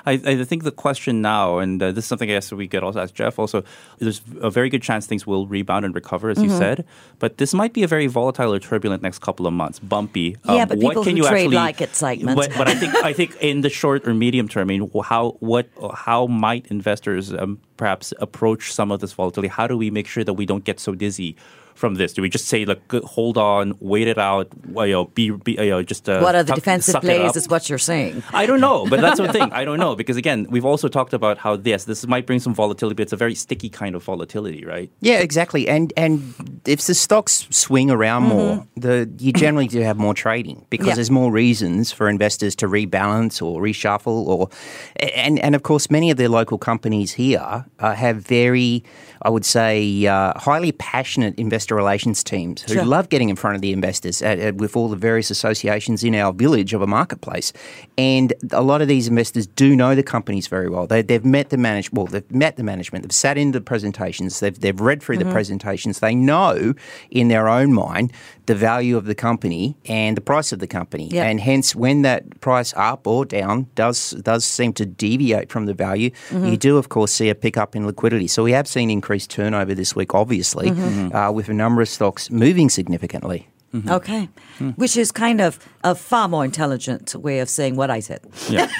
I, 0.06 0.12
I 0.12 0.44
think 0.44 0.62
the 0.62 0.70
question 0.70 1.20
now, 1.20 1.58
and 1.58 1.82
uh, 1.82 1.90
this 1.90 2.04
is 2.04 2.08
something 2.08 2.30
I 2.30 2.34
guess 2.34 2.52
we 2.52 2.68
could 2.68 2.84
also 2.84 3.00
ask 3.00 3.12
Geoff. 3.14 3.38
Also, 3.38 3.64
there's 3.98 4.20
a 4.40 4.50
very 4.50 4.68
good 4.68 4.82
chance 4.82 5.06
things 5.06 5.26
will 5.26 5.46
rebound 5.48 5.84
and 5.84 5.94
recover, 5.94 6.30
as 6.30 6.38
you 6.38 6.48
Mm-hmm. 6.48 6.58
said. 6.58 6.84
But 7.18 7.38
this 7.38 7.52
might 7.54 7.72
be 7.72 7.82
a 7.82 7.88
very 7.88 8.06
volatile 8.06 8.52
or 8.52 8.60
turbulent 8.60 9.02
next 9.02 9.18
couple 9.20 9.46
of 9.48 9.52
months, 9.52 9.78
bumpy. 9.80 10.36
Um, 10.44 10.56
Yeah, 10.56 10.64
but 10.66 10.78
what 10.78 10.90
people 10.90 11.04
can 11.04 11.16
who 11.16 11.22
you 11.22 11.28
trade 11.28 11.40
actually, 11.46 11.56
like 11.56 11.80
excitement. 11.80 12.36
But, 12.36 12.52
but 12.56 12.68
I 12.68 12.74
think 12.74 12.94
I 13.10 13.12
think 13.12 13.36
in 13.40 13.62
the 13.62 13.70
short 13.70 14.06
or 14.06 14.14
medium 14.14 14.46
term, 14.48 14.68
I 14.70 14.78
mean, 14.78 14.90
how 15.02 15.36
what 15.40 15.66
how 15.94 16.26
might 16.28 16.66
investors 16.66 17.32
um, 17.32 17.58
perhaps 17.76 18.12
approach 18.20 18.72
some 18.72 18.92
of 18.92 19.00
this 19.00 19.12
volatility? 19.12 19.48
How 19.48 19.66
do 19.66 19.76
we 19.76 19.90
make 19.90 20.06
sure 20.06 20.22
that 20.22 20.34
we 20.34 20.46
don't 20.46 20.62
get 20.64 20.78
so 20.78 20.94
dizzy? 20.94 21.34
From 21.76 21.94
this, 21.94 22.12
do 22.14 22.22
we 22.22 22.28
just 22.28 22.46
say, 22.48 22.64
"Look, 22.64 22.80
hold 23.04 23.36
on, 23.38 23.74
wait 23.80 24.08
it 24.08 24.18
out"? 24.18 24.48
You 24.74 24.86
know, 24.92 25.04
be, 25.04 25.30
be 25.30 25.52
you 25.52 25.70
know, 25.70 25.82
just 25.82 26.08
uh, 26.08 26.20
What 26.20 26.34
are 26.34 26.42
the 26.42 26.48
tuck- 26.52 26.56
defensive 26.56 27.00
plays 27.02 27.30
up? 27.30 27.36
is 27.36 27.48
what 27.48 27.68
you're 27.68 27.78
saying. 27.78 28.22
I 28.32 28.46
don't 28.46 28.60
know, 28.60 28.86
but 28.86 29.00
that's 29.00 29.20
the 29.20 29.30
thing. 29.32 29.52
I 29.52 29.64
don't 29.64 29.78
know 29.78 29.94
because 29.94 30.16
again, 30.16 30.46
we've 30.50 30.64
also 30.64 30.88
talked 30.88 31.12
about 31.12 31.38
how 31.38 31.54
this 31.56 31.84
this 31.84 32.06
might 32.06 32.26
bring 32.26 32.40
some 32.40 32.54
volatility, 32.54 32.94
but 32.94 33.02
it's 33.02 33.12
a 33.12 33.16
very 33.16 33.34
sticky 33.34 33.68
kind 33.68 33.94
of 33.94 34.02
volatility, 34.02 34.64
right? 34.64 34.90
Yeah, 35.00 35.18
exactly. 35.18 35.68
And 35.68 35.92
and 35.96 36.34
if 36.66 36.80
the 36.86 36.94
stocks 36.94 37.46
swing 37.50 37.90
around 37.90 38.22
more, 38.24 38.66
the 38.76 39.08
you 39.18 39.32
generally 39.32 39.68
do 39.68 39.80
have 39.82 39.98
more 39.98 40.14
trading 40.14 40.64
because 40.70 40.86
Yeah. 40.88 40.94
there's 40.96 41.10
more 41.10 41.30
reasons 41.30 41.92
for 41.92 42.08
investors 42.08 42.56
to 42.56 42.66
rebalance 42.68 43.42
or 43.42 43.60
reshuffle 43.60 44.26
or 44.26 44.48
and 44.96 45.38
and 45.40 45.54
of 45.54 45.62
course 45.62 45.90
many 45.90 46.10
of 46.10 46.16
the 46.16 46.28
local 46.28 46.58
companies 46.58 47.12
here 47.12 47.64
uh, 47.80 47.92
have 47.94 48.16
very 48.16 48.82
I 49.22 49.30
would 49.30 49.44
say 49.44 50.06
uh, 50.06 50.32
highly 50.38 50.72
passionate 50.72 51.34
investor 51.66 51.74
relations 51.74 52.22
teams 52.22 52.62
who 52.62 52.74
Sure. 52.74 52.84
love 52.84 53.08
getting 53.08 53.28
in 53.28 53.36
front 53.36 53.56
of 53.56 53.62
the 53.62 53.72
investors 53.72 54.22
uh, 54.22 54.26
uh, 54.26 54.52
with 54.54 54.76
all 54.76 54.88
the 54.88 54.96
various 54.96 55.30
associations 55.30 56.04
in 56.04 56.14
our 56.14 56.32
village 56.32 56.72
of 56.74 56.82
a 56.82 56.86
marketplace. 56.86 57.52
And 57.98 58.32
a 58.52 58.62
lot 58.62 58.82
of 58.82 58.88
these 58.88 59.08
investors 59.08 59.46
do 59.46 59.74
know 59.74 59.94
the 59.94 60.02
companies 60.02 60.46
very 60.48 60.68
well. 60.68 60.86
They, 60.86 61.02
they've 61.02 61.24
met 61.24 61.50
the 61.50 61.56
manage 61.56 61.90
well, 61.92 62.06
they've 62.06 62.30
met 62.30 62.56
the 62.56 62.62
management. 62.62 63.02
They've 63.04 63.12
sat 63.12 63.36
in 63.36 63.52
the 63.52 63.60
presentations. 63.60 64.40
They've 64.40 64.58
they've 64.58 64.80
read 64.80 65.02
through 65.02 65.18
the 65.18 65.30
presentations. 65.32 65.98
They 65.98 66.14
know 66.14 66.74
in 67.10 67.28
their 67.28 67.48
own 67.48 67.72
mind 67.72 68.12
the 68.46 68.54
value 68.54 68.96
of 68.96 69.06
the 69.06 69.14
company 69.14 69.76
and 69.86 70.16
the 70.16 70.20
price 70.20 70.52
of 70.52 70.60
the 70.60 70.66
company. 70.68 71.08
Yeah. 71.10 71.24
And 71.28 71.40
hence, 71.40 71.74
when 71.74 72.02
that 72.02 72.22
price 72.40 72.72
up 72.76 73.06
or 73.06 73.24
down 73.24 73.66
does 73.74 74.10
does 74.22 74.44
seem 74.44 74.72
to 74.74 74.86
deviate 74.86 75.50
from 75.50 75.66
the 75.66 75.74
value, 75.74 76.10
you 76.30 76.56
do 76.56 76.76
of 76.78 76.88
course 76.88 77.12
see 77.12 77.28
a 77.28 77.34
pickup 77.34 77.74
in 77.74 77.86
liquidity. 77.86 78.28
So 78.28 78.44
we 78.44 78.52
have 78.52 78.68
seen 78.68 78.90
increased 78.90 79.30
turnover 79.30 79.74
this 79.74 79.96
week, 79.96 80.14
obviously, 80.14 80.68
uh, 80.70 81.32
with 81.32 81.48
a 81.48 81.54
number 81.56 81.82
of 81.82 81.88
stocks 81.88 82.30
moving 82.30 82.68
significantly. 82.68 83.48
Okay. 83.88 84.28
Which 84.76 84.96
is 84.96 85.12
kind 85.12 85.40
of 85.40 85.58
a 85.84 85.94
far 85.94 86.28
more 86.28 86.44
intelligent 86.44 87.14
way 87.14 87.40
of 87.40 87.48
saying 87.48 87.76
what 87.76 87.90
I 87.90 88.00
said. 88.00 88.20
Yeah. 88.48 88.70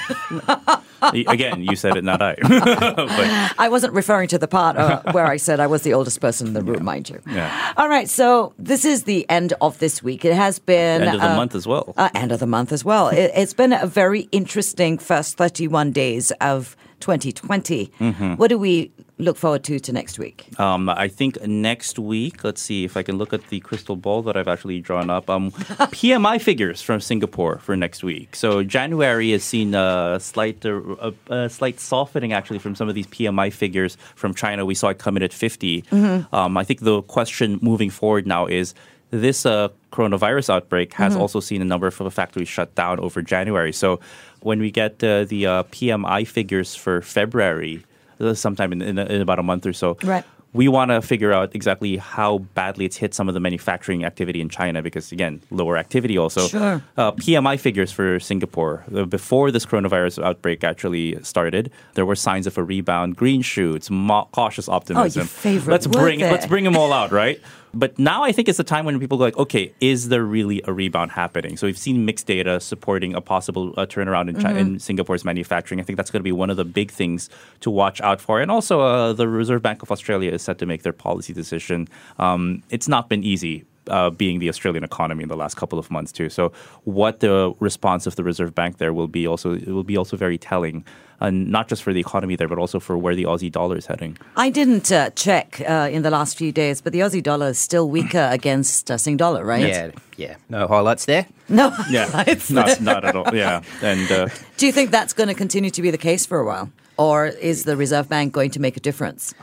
Again, 1.01 1.61
you 1.61 1.75
said 1.75 1.95
it, 1.95 2.03
not 2.03 2.21
I. 2.21 2.35
I 3.59 3.69
wasn't 3.69 3.93
referring 3.93 4.27
to 4.29 4.39
the 4.39 4.47
part 4.47 4.77
uh, 4.77 5.03
where 5.11 5.27
I 5.27 5.37
said 5.37 5.59
I 5.59 5.67
was 5.67 5.83
the 5.83 5.93
oldest 5.93 6.19
person 6.19 6.47
in 6.47 6.53
the 6.53 6.63
room, 6.63 6.83
mind 6.83 7.09
you. 7.09 7.21
Yeah. 7.29 7.73
All 7.77 7.87
right. 7.87 8.09
So 8.09 8.53
this 8.57 8.83
is 8.83 9.03
the 9.03 9.29
end 9.29 9.53
of 9.61 9.77
this 9.77 10.01
week. 10.01 10.25
It 10.25 10.33
has 10.33 10.57
been 10.57 11.03
end 11.03 11.15
of 11.15 11.21
the 11.21 11.31
uh, 11.31 11.35
month 11.35 11.53
as 11.53 11.67
well. 11.67 11.93
Uh, 11.97 12.09
end 12.15 12.31
of 12.31 12.39
the 12.39 12.47
month 12.47 12.71
as 12.71 12.83
well. 12.83 13.09
It, 13.09 13.31
it's 13.35 13.53
been 13.53 13.73
a 13.73 13.85
very 13.85 14.21
interesting 14.31 14.97
first 14.97 15.37
31 15.37 15.91
days 15.91 16.31
of 16.41 16.75
2020. 17.01 17.91
Mm-hmm. 17.99 18.33
What 18.33 18.47
do 18.47 18.57
we 18.57 18.91
look 19.17 19.37
forward 19.37 19.63
to 19.65 19.79
to 19.79 19.91
next 19.91 20.19
week? 20.19 20.45
Um, 20.59 20.89
I 20.89 21.07
think 21.07 21.41
next 21.45 21.97
week, 21.97 22.43
let's 22.43 22.61
see 22.61 22.83
if 22.85 22.95
I 22.95 23.03
can 23.03 23.17
look 23.17 23.33
at 23.33 23.47
the 23.49 23.59
crystal 23.59 23.95
ball 23.95 24.21
that 24.23 24.37
I've 24.37 24.47
actually 24.47 24.79
drawn 24.79 25.09
up. 25.09 25.29
Um, 25.29 25.51
PMI 25.51 26.41
figures 26.41 26.81
from 26.81 26.99
Singapore 26.99 27.57
for 27.59 27.75
next 27.75 28.03
week. 28.03 28.35
So 28.35 28.63
January 28.63 29.31
has 29.31 29.43
seen 29.43 29.73
a 29.73 30.19
slight, 30.19 30.65
uh, 30.65 30.81
a, 30.99 31.13
a 31.33 31.49
slight 31.49 31.79
softening 31.79 32.33
actually 32.33 32.59
from 32.59 32.75
some 32.75 32.89
of 32.89 32.95
these 32.95 33.07
PMI 33.07 33.51
figures 33.51 33.97
from 34.15 34.33
China. 34.33 34.65
We 34.65 34.75
saw 34.75 34.89
it 34.89 34.99
come 34.99 35.17
in 35.17 35.23
at 35.23 35.33
50. 35.33 35.85
Um, 36.31 36.57
I 36.57 36.63
think 36.63 36.81
the 36.81 37.01
question 37.03 37.59
moving 37.61 37.89
forward 37.89 38.27
now 38.27 38.45
is 38.45 38.73
this 39.11 39.45
uh, 39.45 39.69
coronavirus 39.91 40.49
outbreak 40.49 40.93
has 40.93 41.15
also 41.15 41.39
seen 41.39 41.61
a 41.61 41.65
number 41.65 41.87
of 41.87 42.13
factories 42.13 42.49
shut 42.49 42.75
down 42.75 42.99
over 42.99 43.21
January. 43.21 43.71
So 43.71 43.99
when 44.41 44.59
we 44.59 44.69
get 44.69 45.03
uh, 45.03 45.23
the 45.23 45.45
uh, 45.45 45.63
PMI 45.63 46.27
figures 46.27 46.75
for 46.75 47.01
February, 47.01 47.85
sometime 48.33 48.71
in, 48.73 48.81
in, 48.81 48.97
in 48.99 49.21
about 49.21 49.39
a 49.39 49.43
month 49.43 49.65
or 49.65 49.73
so, 49.73 49.97
Right. 50.03 50.23
we 50.53 50.67
want 50.67 50.91
to 50.91 51.01
figure 51.01 51.31
out 51.33 51.53
exactly 51.55 51.97
how 51.97 52.39
badly 52.55 52.85
it's 52.85 52.97
hit 52.97 53.13
some 53.13 53.27
of 53.27 53.33
the 53.33 53.39
manufacturing 53.39 54.03
activity 54.05 54.39
in 54.41 54.49
China 54.49 54.81
because, 54.81 55.11
again, 55.11 55.41
lower 55.51 55.77
activity 55.77 56.17
also. 56.17 56.47
Sure. 56.47 56.81
Uh, 56.97 57.11
PMI 57.11 57.59
figures 57.59 57.91
for 57.91 58.19
Singapore. 58.19 58.83
Uh, 58.95 59.05
before 59.05 59.51
this 59.51 59.65
coronavirus 59.65 60.23
outbreak 60.23 60.63
actually 60.63 61.21
started, 61.23 61.71
there 61.95 62.05
were 62.05 62.15
signs 62.15 62.47
of 62.47 62.57
a 62.57 62.63
rebound, 62.63 63.15
green 63.17 63.41
shoots, 63.41 63.89
mo- 63.89 64.27
cautious 64.31 64.67
optimism. 64.69 65.19
Oh, 65.21 65.23
your 65.23 65.25
favorite 65.27 65.71
let's 65.73 65.87
word 65.87 66.01
bring 66.01 66.19
there. 66.19 66.31
Let's 66.31 66.47
bring 66.47 66.63
them 66.63 66.77
all 66.77 66.91
out, 66.93 67.11
right? 67.23 67.39
But 67.73 67.99
now 67.99 68.23
I 68.23 68.31
think 68.31 68.47
it's 68.47 68.57
the 68.57 68.63
time 68.63 68.85
when 68.85 68.99
people 68.99 69.17
go 69.17 69.25
like, 69.25 69.37
okay, 69.37 69.73
is 69.81 70.09
there 70.09 70.23
really 70.23 70.61
a 70.65 70.73
rebound 70.73 71.11
happening? 71.11 71.57
So 71.57 71.67
we've 71.67 71.77
seen 71.77 72.05
mixed 72.05 72.25
data 72.25 72.59
supporting 72.59 73.13
a 73.13 73.21
possible 73.21 73.73
uh, 73.77 73.85
turnaround 73.85 74.29
in, 74.29 74.37
Mm-hmm. 74.37 74.57
in 74.57 74.79
Singapore's 74.79 75.25
manufacturing. 75.25 75.79
I 75.79 75.83
think 75.83 75.97
that's 75.97 76.11
going 76.11 76.19
to 76.21 76.23
be 76.23 76.31
one 76.31 76.49
of 76.49 76.57
the 76.57 76.65
big 76.65 76.91
things 76.91 77.29
to 77.61 77.69
watch 77.71 77.99
out 78.01 78.21
for. 78.21 78.39
And 78.39 78.49
also, 78.51 78.81
uh, 78.81 79.13
the 79.13 79.27
Reserve 79.27 79.61
Bank 79.61 79.81
of 79.83 79.91
Australia 79.91 80.31
is 80.31 80.41
set 80.41 80.59
to 80.59 80.65
make 80.65 80.83
their 80.83 80.93
policy 80.93 81.33
decision. 81.33 81.87
Um, 82.19 82.63
it's 82.69 82.87
not 82.87 83.09
been 83.09 83.23
easy. 83.23 83.65
Uh, 83.89 84.09
being 84.09 84.39
the 84.39 84.49
Australian 84.49 84.83
economy 84.83 85.23
in 85.23 85.29
the 85.29 85.35
last 85.37 85.55
couple 85.55 85.79
of 85.79 85.89
months 85.89 86.11
too, 86.11 86.29
so 86.29 86.51
what 86.83 87.19
the 87.19 87.53
response 87.59 88.05
of 88.07 88.15
the 88.15 88.23
Reserve 88.23 88.53
Bank 88.53 88.77
there 88.77 88.93
will 88.93 89.07
be 89.07 89.27
also 89.27 89.53
it 89.55 89.67
will 89.67 89.83
be 89.83 89.97
also 89.97 90.17
very 90.17 90.37
telling, 90.37 90.83
and 91.19 91.49
not 91.49 91.67
just 91.69 91.81
for 91.83 91.93
the 91.93 91.99
economy 91.99 92.35
there, 92.35 92.47
but 92.47 92.57
also 92.57 92.79
for 92.79 92.97
where 92.97 93.15
the 93.15 93.23
Aussie 93.23 93.51
dollar 93.51 93.77
is 93.77 93.85
heading. 93.85 94.17
I 94.35 94.49
didn't 94.49 94.91
uh, 94.91 95.09
check 95.11 95.61
uh, 95.67 95.89
in 95.91 96.01
the 96.03 96.09
last 96.09 96.37
few 96.37 96.51
days, 96.51 96.81
but 96.81 96.91
the 96.93 96.99
Aussie 96.99 97.23
dollar 97.23 97.47
is 97.49 97.59
still 97.59 97.89
weaker 97.89 98.27
against 98.39 98.91
uh, 98.91 98.97
Sing 98.97 99.17
dollar, 99.17 99.45
right? 99.45 99.67
Yeah, 99.67 99.91
yeah. 100.17 100.35
No 100.49 100.67
highlights 100.67 101.05
there. 101.05 101.25
No. 101.49 101.71
Yeah, 101.89 102.21
It's- 102.27 102.49
not 102.51 102.81
not 102.81 103.05
at 103.05 103.15
all. 103.15 103.33
Yeah, 103.35 103.61
and 103.81 104.11
uh, 104.11 104.27
Do 104.57 104.65
you 104.65 104.71
think 104.73 104.91
that's 104.91 105.13
going 105.13 105.29
to 105.29 105.35
continue 105.35 105.69
to 105.71 105.81
be 105.81 105.91
the 105.91 105.97
case 106.09 106.25
for 106.25 106.39
a 106.39 106.45
while? 106.45 106.69
Or 106.97 107.27
is 107.27 107.63
the 107.63 107.77
Reserve 107.77 108.09
Bank 108.09 108.33
going 108.33 108.51
to 108.51 108.59
make 108.59 108.75
a 108.77 108.79
difference? 108.79 109.33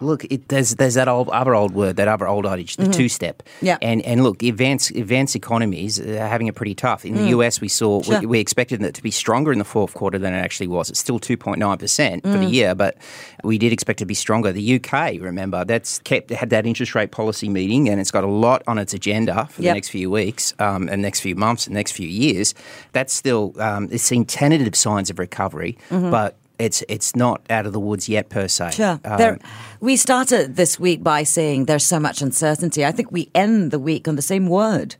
Look, 0.00 0.24
it, 0.24 0.48
there's 0.48 0.74
there's 0.76 0.94
that 0.94 1.06
old 1.06 1.28
other 1.28 1.54
old 1.54 1.72
word, 1.74 1.94
that 1.96 2.08
other 2.08 2.26
old 2.26 2.44
adage, 2.44 2.76
the 2.76 2.88
two 2.88 3.08
step. 3.08 3.42
Mm-hmm. 3.44 3.66
Yeah. 3.66 3.78
And 3.82 4.02
and 4.02 4.24
look, 4.24 4.42
advanced 4.42 4.90
advanced 4.92 5.36
economies 5.36 6.00
are 6.00 6.26
having 6.26 6.48
it 6.48 6.54
pretty 6.56 6.74
tough. 6.74 7.04
In 7.04 7.14
the 7.14 7.28
US, 7.28 7.60
we 7.60 7.68
saw 7.68 8.00
Mm. 8.00 8.04
Sure. 8.06 8.20
we, 8.20 8.26
we 8.26 8.38
expected 8.40 8.82
it 8.82 8.94
to 8.94 9.02
be 9.02 9.10
stronger 9.12 9.52
in 9.52 9.58
the 9.58 9.64
fourth 9.64 9.94
quarter 9.94 10.18
than 10.18 10.32
it 10.34 10.38
actually 10.38 10.66
was. 10.68 10.90
It's 10.90 10.98
still 10.98 11.18
two 11.20 11.36
point 11.36 11.58
nine 11.60 11.78
percent 11.78 12.22
for 12.24 12.30
Mm. 12.30 12.40
the 12.46 12.50
year, 12.50 12.74
but 12.74 12.96
we 13.44 13.58
did 13.58 13.72
expect 13.72 14.00
it 14.00 14.04
to 14.04 14.06
be 14.06 14.14
stronger. 14.14 14.50
The 14.50 14.74
UK, 14.80 15.20
remember, 15.20 15.64
that's 15.64 16.00
kept 16.00 16.30
had 16.30 16.50
that 16.50 16.66
interest 16.66 16.94
rate 16.96 17.12
policy 17.12 17.48
meeting, 17.48 17.88
and 17.88 18.00
it's 18.00 18.10
got 18.10 18.24
a 18.24 18.26
lot 18.46 18.62
on 18.66 18.78
its 18.78 18.94
agenda 18.94 19.46
for 19.52 19.62
Yep. 19.62 19.70
the 19.70 19.74
next 19.74 19.88
few 19.90 20.10
weeks, 20.10 20.52
um, 20.58 20.88
and 20.88 21.00
next 21.02 21.20
few 21.20 21.36
months, 21.36 21.66
and 21.66 21.74
next 21.74 21.92
few 21.92 22.08
years. 22.08 22.54
That's 22.92 23.12
still 23.12 23.52
um, 23.60 23.88
it's 23.92 24.02
seen 24.02 24.24
tentative 24.24 24.74
signs 24.74 25.10
of 25.10 25.18
recovery, 25.20 25.78
but. 25.90 26.36
It's 26.58 26.82
it's 26.88 27.16
not 27.16 27.40
out 27.50 27.66
of 27.66 27.72
the 27.72 27.80
woods 27.80 28.08
yet 28.08 28.28
per 28.28 28.48
se. 28.48 28.72
Sure. 28.72 29.00
Um, 29.04 29.18
there, 29.18 29.38
we 29.80 29.96
started 29.96 30.56
this 30.56 30.78
week 30.78 31.02
by 31.02 31.22
saying 31.22 31.64
there's 31.64 31.84
so 31.84 31.98
much 31.98 32.22
uncertainty. 32.22 32.84
I 32.84 32.92
think 32.92 33.10
we 33.10 33.30
end 33.34 33.70
the 33.70 33.78
week 33.78 34.06
on 34.06 34.16
the 34.16 34.22
same 34.22 34.46
word. 34.46 34.96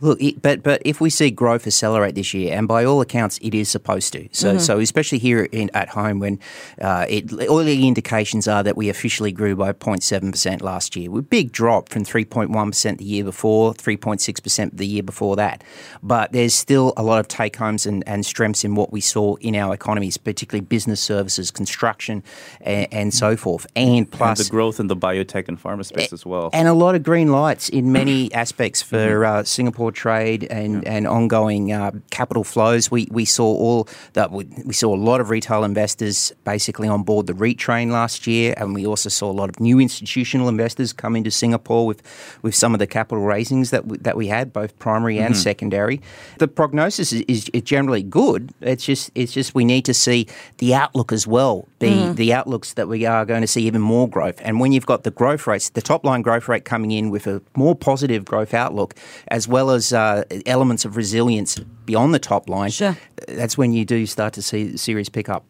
Look, 0.00 0.20
it, 0.20 0.42
but 0.42 0.62
but 0.62 0.82
if 0.84 1.00
we 1.00 1.10
see 1.10 1.30
growth 1.30 1.66
accelerate 1.66 2.14
this 2.14 2.32
year, 2.34 2.56
and 2.56 2.66
by 2.68 2.84
all 2.84 3.00
accounts, 3.00 3.38
it 3.42 3.54
is 3.54 3.68
supposed 3.68 4.12
to. 4.14 4.28
So 4.32 4.58
so 4.58 4.78
especially 4.78 5.18
here 5.18 5.44
in, 5.52 5.70
at 5.74 5.88
home, 5.90 6.18
when 6.18 6.38
uh, 6.80 7.06
it, 7.08 7.32
all 7.48 7.58
the 7.58 7.86
indications 7.86 8.48
are 8.48 8.62
that 8.62 8.76
we 8.76 8.88
officially 8.88 9.32
grew 9.32 9.56
by 9.56 9.72
0.7 9.72 10.30
percent 10.30 10.62
last 10.62 10.96
year, 10.96 11.10
a 11.18 11.22
big 11.22 11.52
drop 11.52 11.88
from 11.88 12.04
3.1 12.04 12.66
percent 12.70 12.98
the 12.98 13.04
year 13.04 13.24
before, 13.24 13.74
3.6 13.74 14.42
percent 14.42 14.76
the 14.76 14.86
year 14.86 15.02
before 15.02 15.36
that. 15.36 15.62
But 16.02 16.32
there's 16.32 16.54
still 16.54 16.92
a 16.96 17.02
lot 17.02 17.18
of 17.20 17.28
take 17.28 17.56
homes 17.56 17.86
and, 17.86 18.02
and 18.06 18.24
strengths 18.24 18.64
in 18.64 18.74
what 18.74 18.92
we 18.92 19.00
saw 19.00 19.36
in 19.36 19.54
our 19.54 19.74
economies, 19.74 20.16
particularly 20.16 20.64
business 20.64 21.00
services, 21.00 21.50
construction, 21.50 22.22
and, 22.60 22.86
and 22.92 23.14
so 23.14 23.36
forth, 23.36 23.66
and 23.76 23.90
And 23.98 24.10
plus 24.10 24.38
the 24.44 24.50
growth 24.50 24.80
in 24.80 24.86
the 24.86 24.96
biotech 24.96 25.48
and 25.48 25.62
pharma 25.62 25.84
space 25.84 26.12
as 26.12 26.24
well. 26.24 26.50
and 26.52 26.68
a 26.68 26.72
lot 26.72 26.94
of 26.94 27.02
green 27.02 27.30
lights 27.32 27.68
in 27.68 27.92
many 27.92 28.32
aspects 28.32 28.82
for 28.82 29.24
uh, 29.24 29.44
Singapore 29.50 29.92
trade 29.92 30.44
and, 30.50 30.86
and 30.86 31.06
ongoing 31.06 31.72
uh, 31.72 31.90
capital 32.10 32.44
flows. 32.44 32.90
We 32.90 33.08
we 33.10 33.24
saw 33.24 33.46
all 33.46 33.88
that 34.12 34.30
we, 34.30 34.44
we 34.64 34.72
saw 34.72 34.94
a 34.94 34.96
lot 34.96 35.20
of 35.20 35.30
retail 35.30 35.64
investors 35.64 36.32
basically 36.44 36.88
on 36.88 37.02
board 37.02 37.26
the 37.26 37.34
REIT 37.34 37.58
train 37.58 37.90
last 37.90 38.26
year, 38.26 38.54
and 38.56 38.74
we 38.74 38.86
also 38.86 39.08
saw 39.08 39.30
a 39.30 39.32
lot 39.32 39.48
of 39.48 39.60
new 39.60 39.78
institutional 39.80 40.48
investors 40.48 40.92
come 40.92 41.16
into 41.16 41.30
Singapore 41.30 41.86
with 41.86 42.02
with 42.42 42.54
some 42.54 42.74
of 42.74 42.78
the 42.78 42.86
capital 42.86 43.24
raisings 43.24 43.70
that 43.70 43.86
we, 43.86 43.98
that 43.98 44.16
we 44.16 44.28
had, 44.28 44.52
both 44.52 44.78
primary 44.78 45.18
and 45.18 45.36
secondary. 45.36 46.00
The 46.38 46.48
prognosis 46.48 47.12
is, 47.12 47.48
is 47.52 47.62
generally 47.62 48.02
good. 48.02 48.52
It's 48.60 48.84
just 48.84 49.10
it's 49.14 49.32
just 49.32 49.54
we 49.54 49.64
need 49.64 49.84
to 49.84 49.94
see 49.94 50.26
the 50.58 50.74
outlook 50.74 51.12
as 51.12 51.26
well. 51.26 51.68
The 51.78 52.12
the 52.12 52.32
outlooks 52.32 52.74
that 52.74 52.88
we 52.88 53.06
are 53.06 53.24
going 53.24 53.40
to 53.40 53.46
see 53.46 53.62
even 53.66 53.80
more 53.80 54.08
growth. 54.08 54.40
And 54.42 54.60
when 54.60 54.72
you've 54.72 54.86
got 54.86 55.02
the 55.02 55.10
growth 55.10 55.46
rates, 55.46 55.70
the 55.70 55.82
top 55.82 56.04
line 56.04 56.22
growth 56.22 56.48
rate 56.48 56.64
coming 56.64 56.90
in 56.90 57.10
with 57.10 57.26
a 57.26 57.42
more 57.56 57.74
positive 57.74 58.24
growth 58.24 58.54
outlook, 58.54 58.94
as 59.28 59.39
well 59.48 59.70
as 59.70 59.92
uh, 59.92 60.24
elements 60.46 60.84
of 60.84 60.96
resilience 60.96 61.58
beyond 61.86 62.14
the 62.14 62.18
top 62.18 62.48
line, 62.48 62.70
Sure. 62.70 62.96
that's 63.28 63.56
when 63.58 63.72
you 63.72 63.84
do 63.84 64.06
start 64.06 64.32
to 64.34 64.42
see 64.42 64.76
serious 64.76 65.08
pickup. 65.08 65.44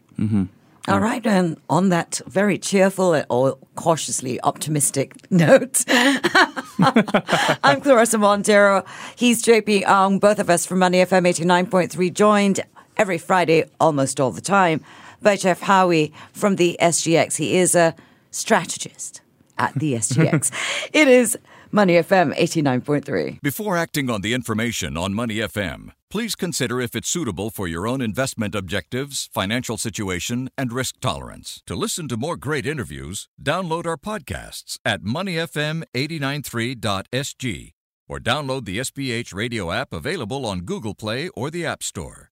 All 0.88 0.98
right, 1.00 1.24
and 1.26 1.56
on 1.68 1.90
that 1.90 2.20
very 2.26 2.58
cheerful 2.58 3.22
or 3.30 3.58
cautiously 3.76 4.40
optimistic 4.42 5.14
note, 5.30 5.84
I'm 5.90 7.80
Claressa 7.80 8.18
Monteiro. 8.18 8.84
He's 9.16 9.42
JP 9.44 9.86
Ong, 9.86 10.18
both 10.18 10.38
of 10.38 10.48
us 10.50 10.66
from 10.66 10.78
Money 10.80 10.98
FM 10.98 11.26
89.3, 11.28 12.12
joined 12.14 12.60
every 12.96 13.18
Friday, 13.18 13.64
almost 13.78 14.20
all 14.20 14.30
the 14.30 14.40
time, 14.40 14.82
by 15.22 15.36
Geoff 15.36 15.60
Howie 15.60 16.12
from 16.32 16.56
the 16.56 16.76
SGX. 16.80 17.36
He 17.36 17.56
is 17.56 17.74
a 17.74 17.94
strategist 18.30 19.20
at 19.58 19.74
the 19.74 19.94
SGX. 19.94 20.50
it 20.92 21.08
is 21.08 21.38
Money 21.72 21.94
FM 21.94 22.36
89.3. 22.36 23.40
Before 23.42 23.76
acting 23.76 24.10
on 24.10 24.22
the 24.22 24.34
information 24.34 24.96
on 24.96 25.14
Money 25.14 25.36
FM, 25.36 25.92
please 26.10 26.34
consider 26.34 26.80
if 26.80 26.96
it's 26.96 27.08
suitable 27.08 27.50
for 27.50 27.68
your 27.68 27.86
own 27.86 28.00
investment 28.00 28.56
objectives, 28.56 29.28
financial 29.32 29.78
situation, 29.78 30.50
and 30.58 30.72
risk 30.72 30.98
tolerance. 31.00 31.62
To 31.66 31.76
listen 31.76 32.08
to 32.08 32.16
more 32.16 32.36
great 32.36 32.66
interviews, 32.66 33.28
download 33.40 33.86
our 33.86 33.96
podcasts 33.96 34.78
at 34.84 35.02
moneyfm893.sg 35.02 37.72
or 38.08 38.18
download 38.18 38.64
the 38.64 38.78
SPH 38.78 39.32
radio 39.32 39.70
app 39.70 39.92
available 39.92 40.44
on 40.44 40.62
Google 40.62 40.96
Play 40.96 41.28
or 41.36 41.50
the 41.50 41.64
App 41.64 41.84
Store. 41.84 42.26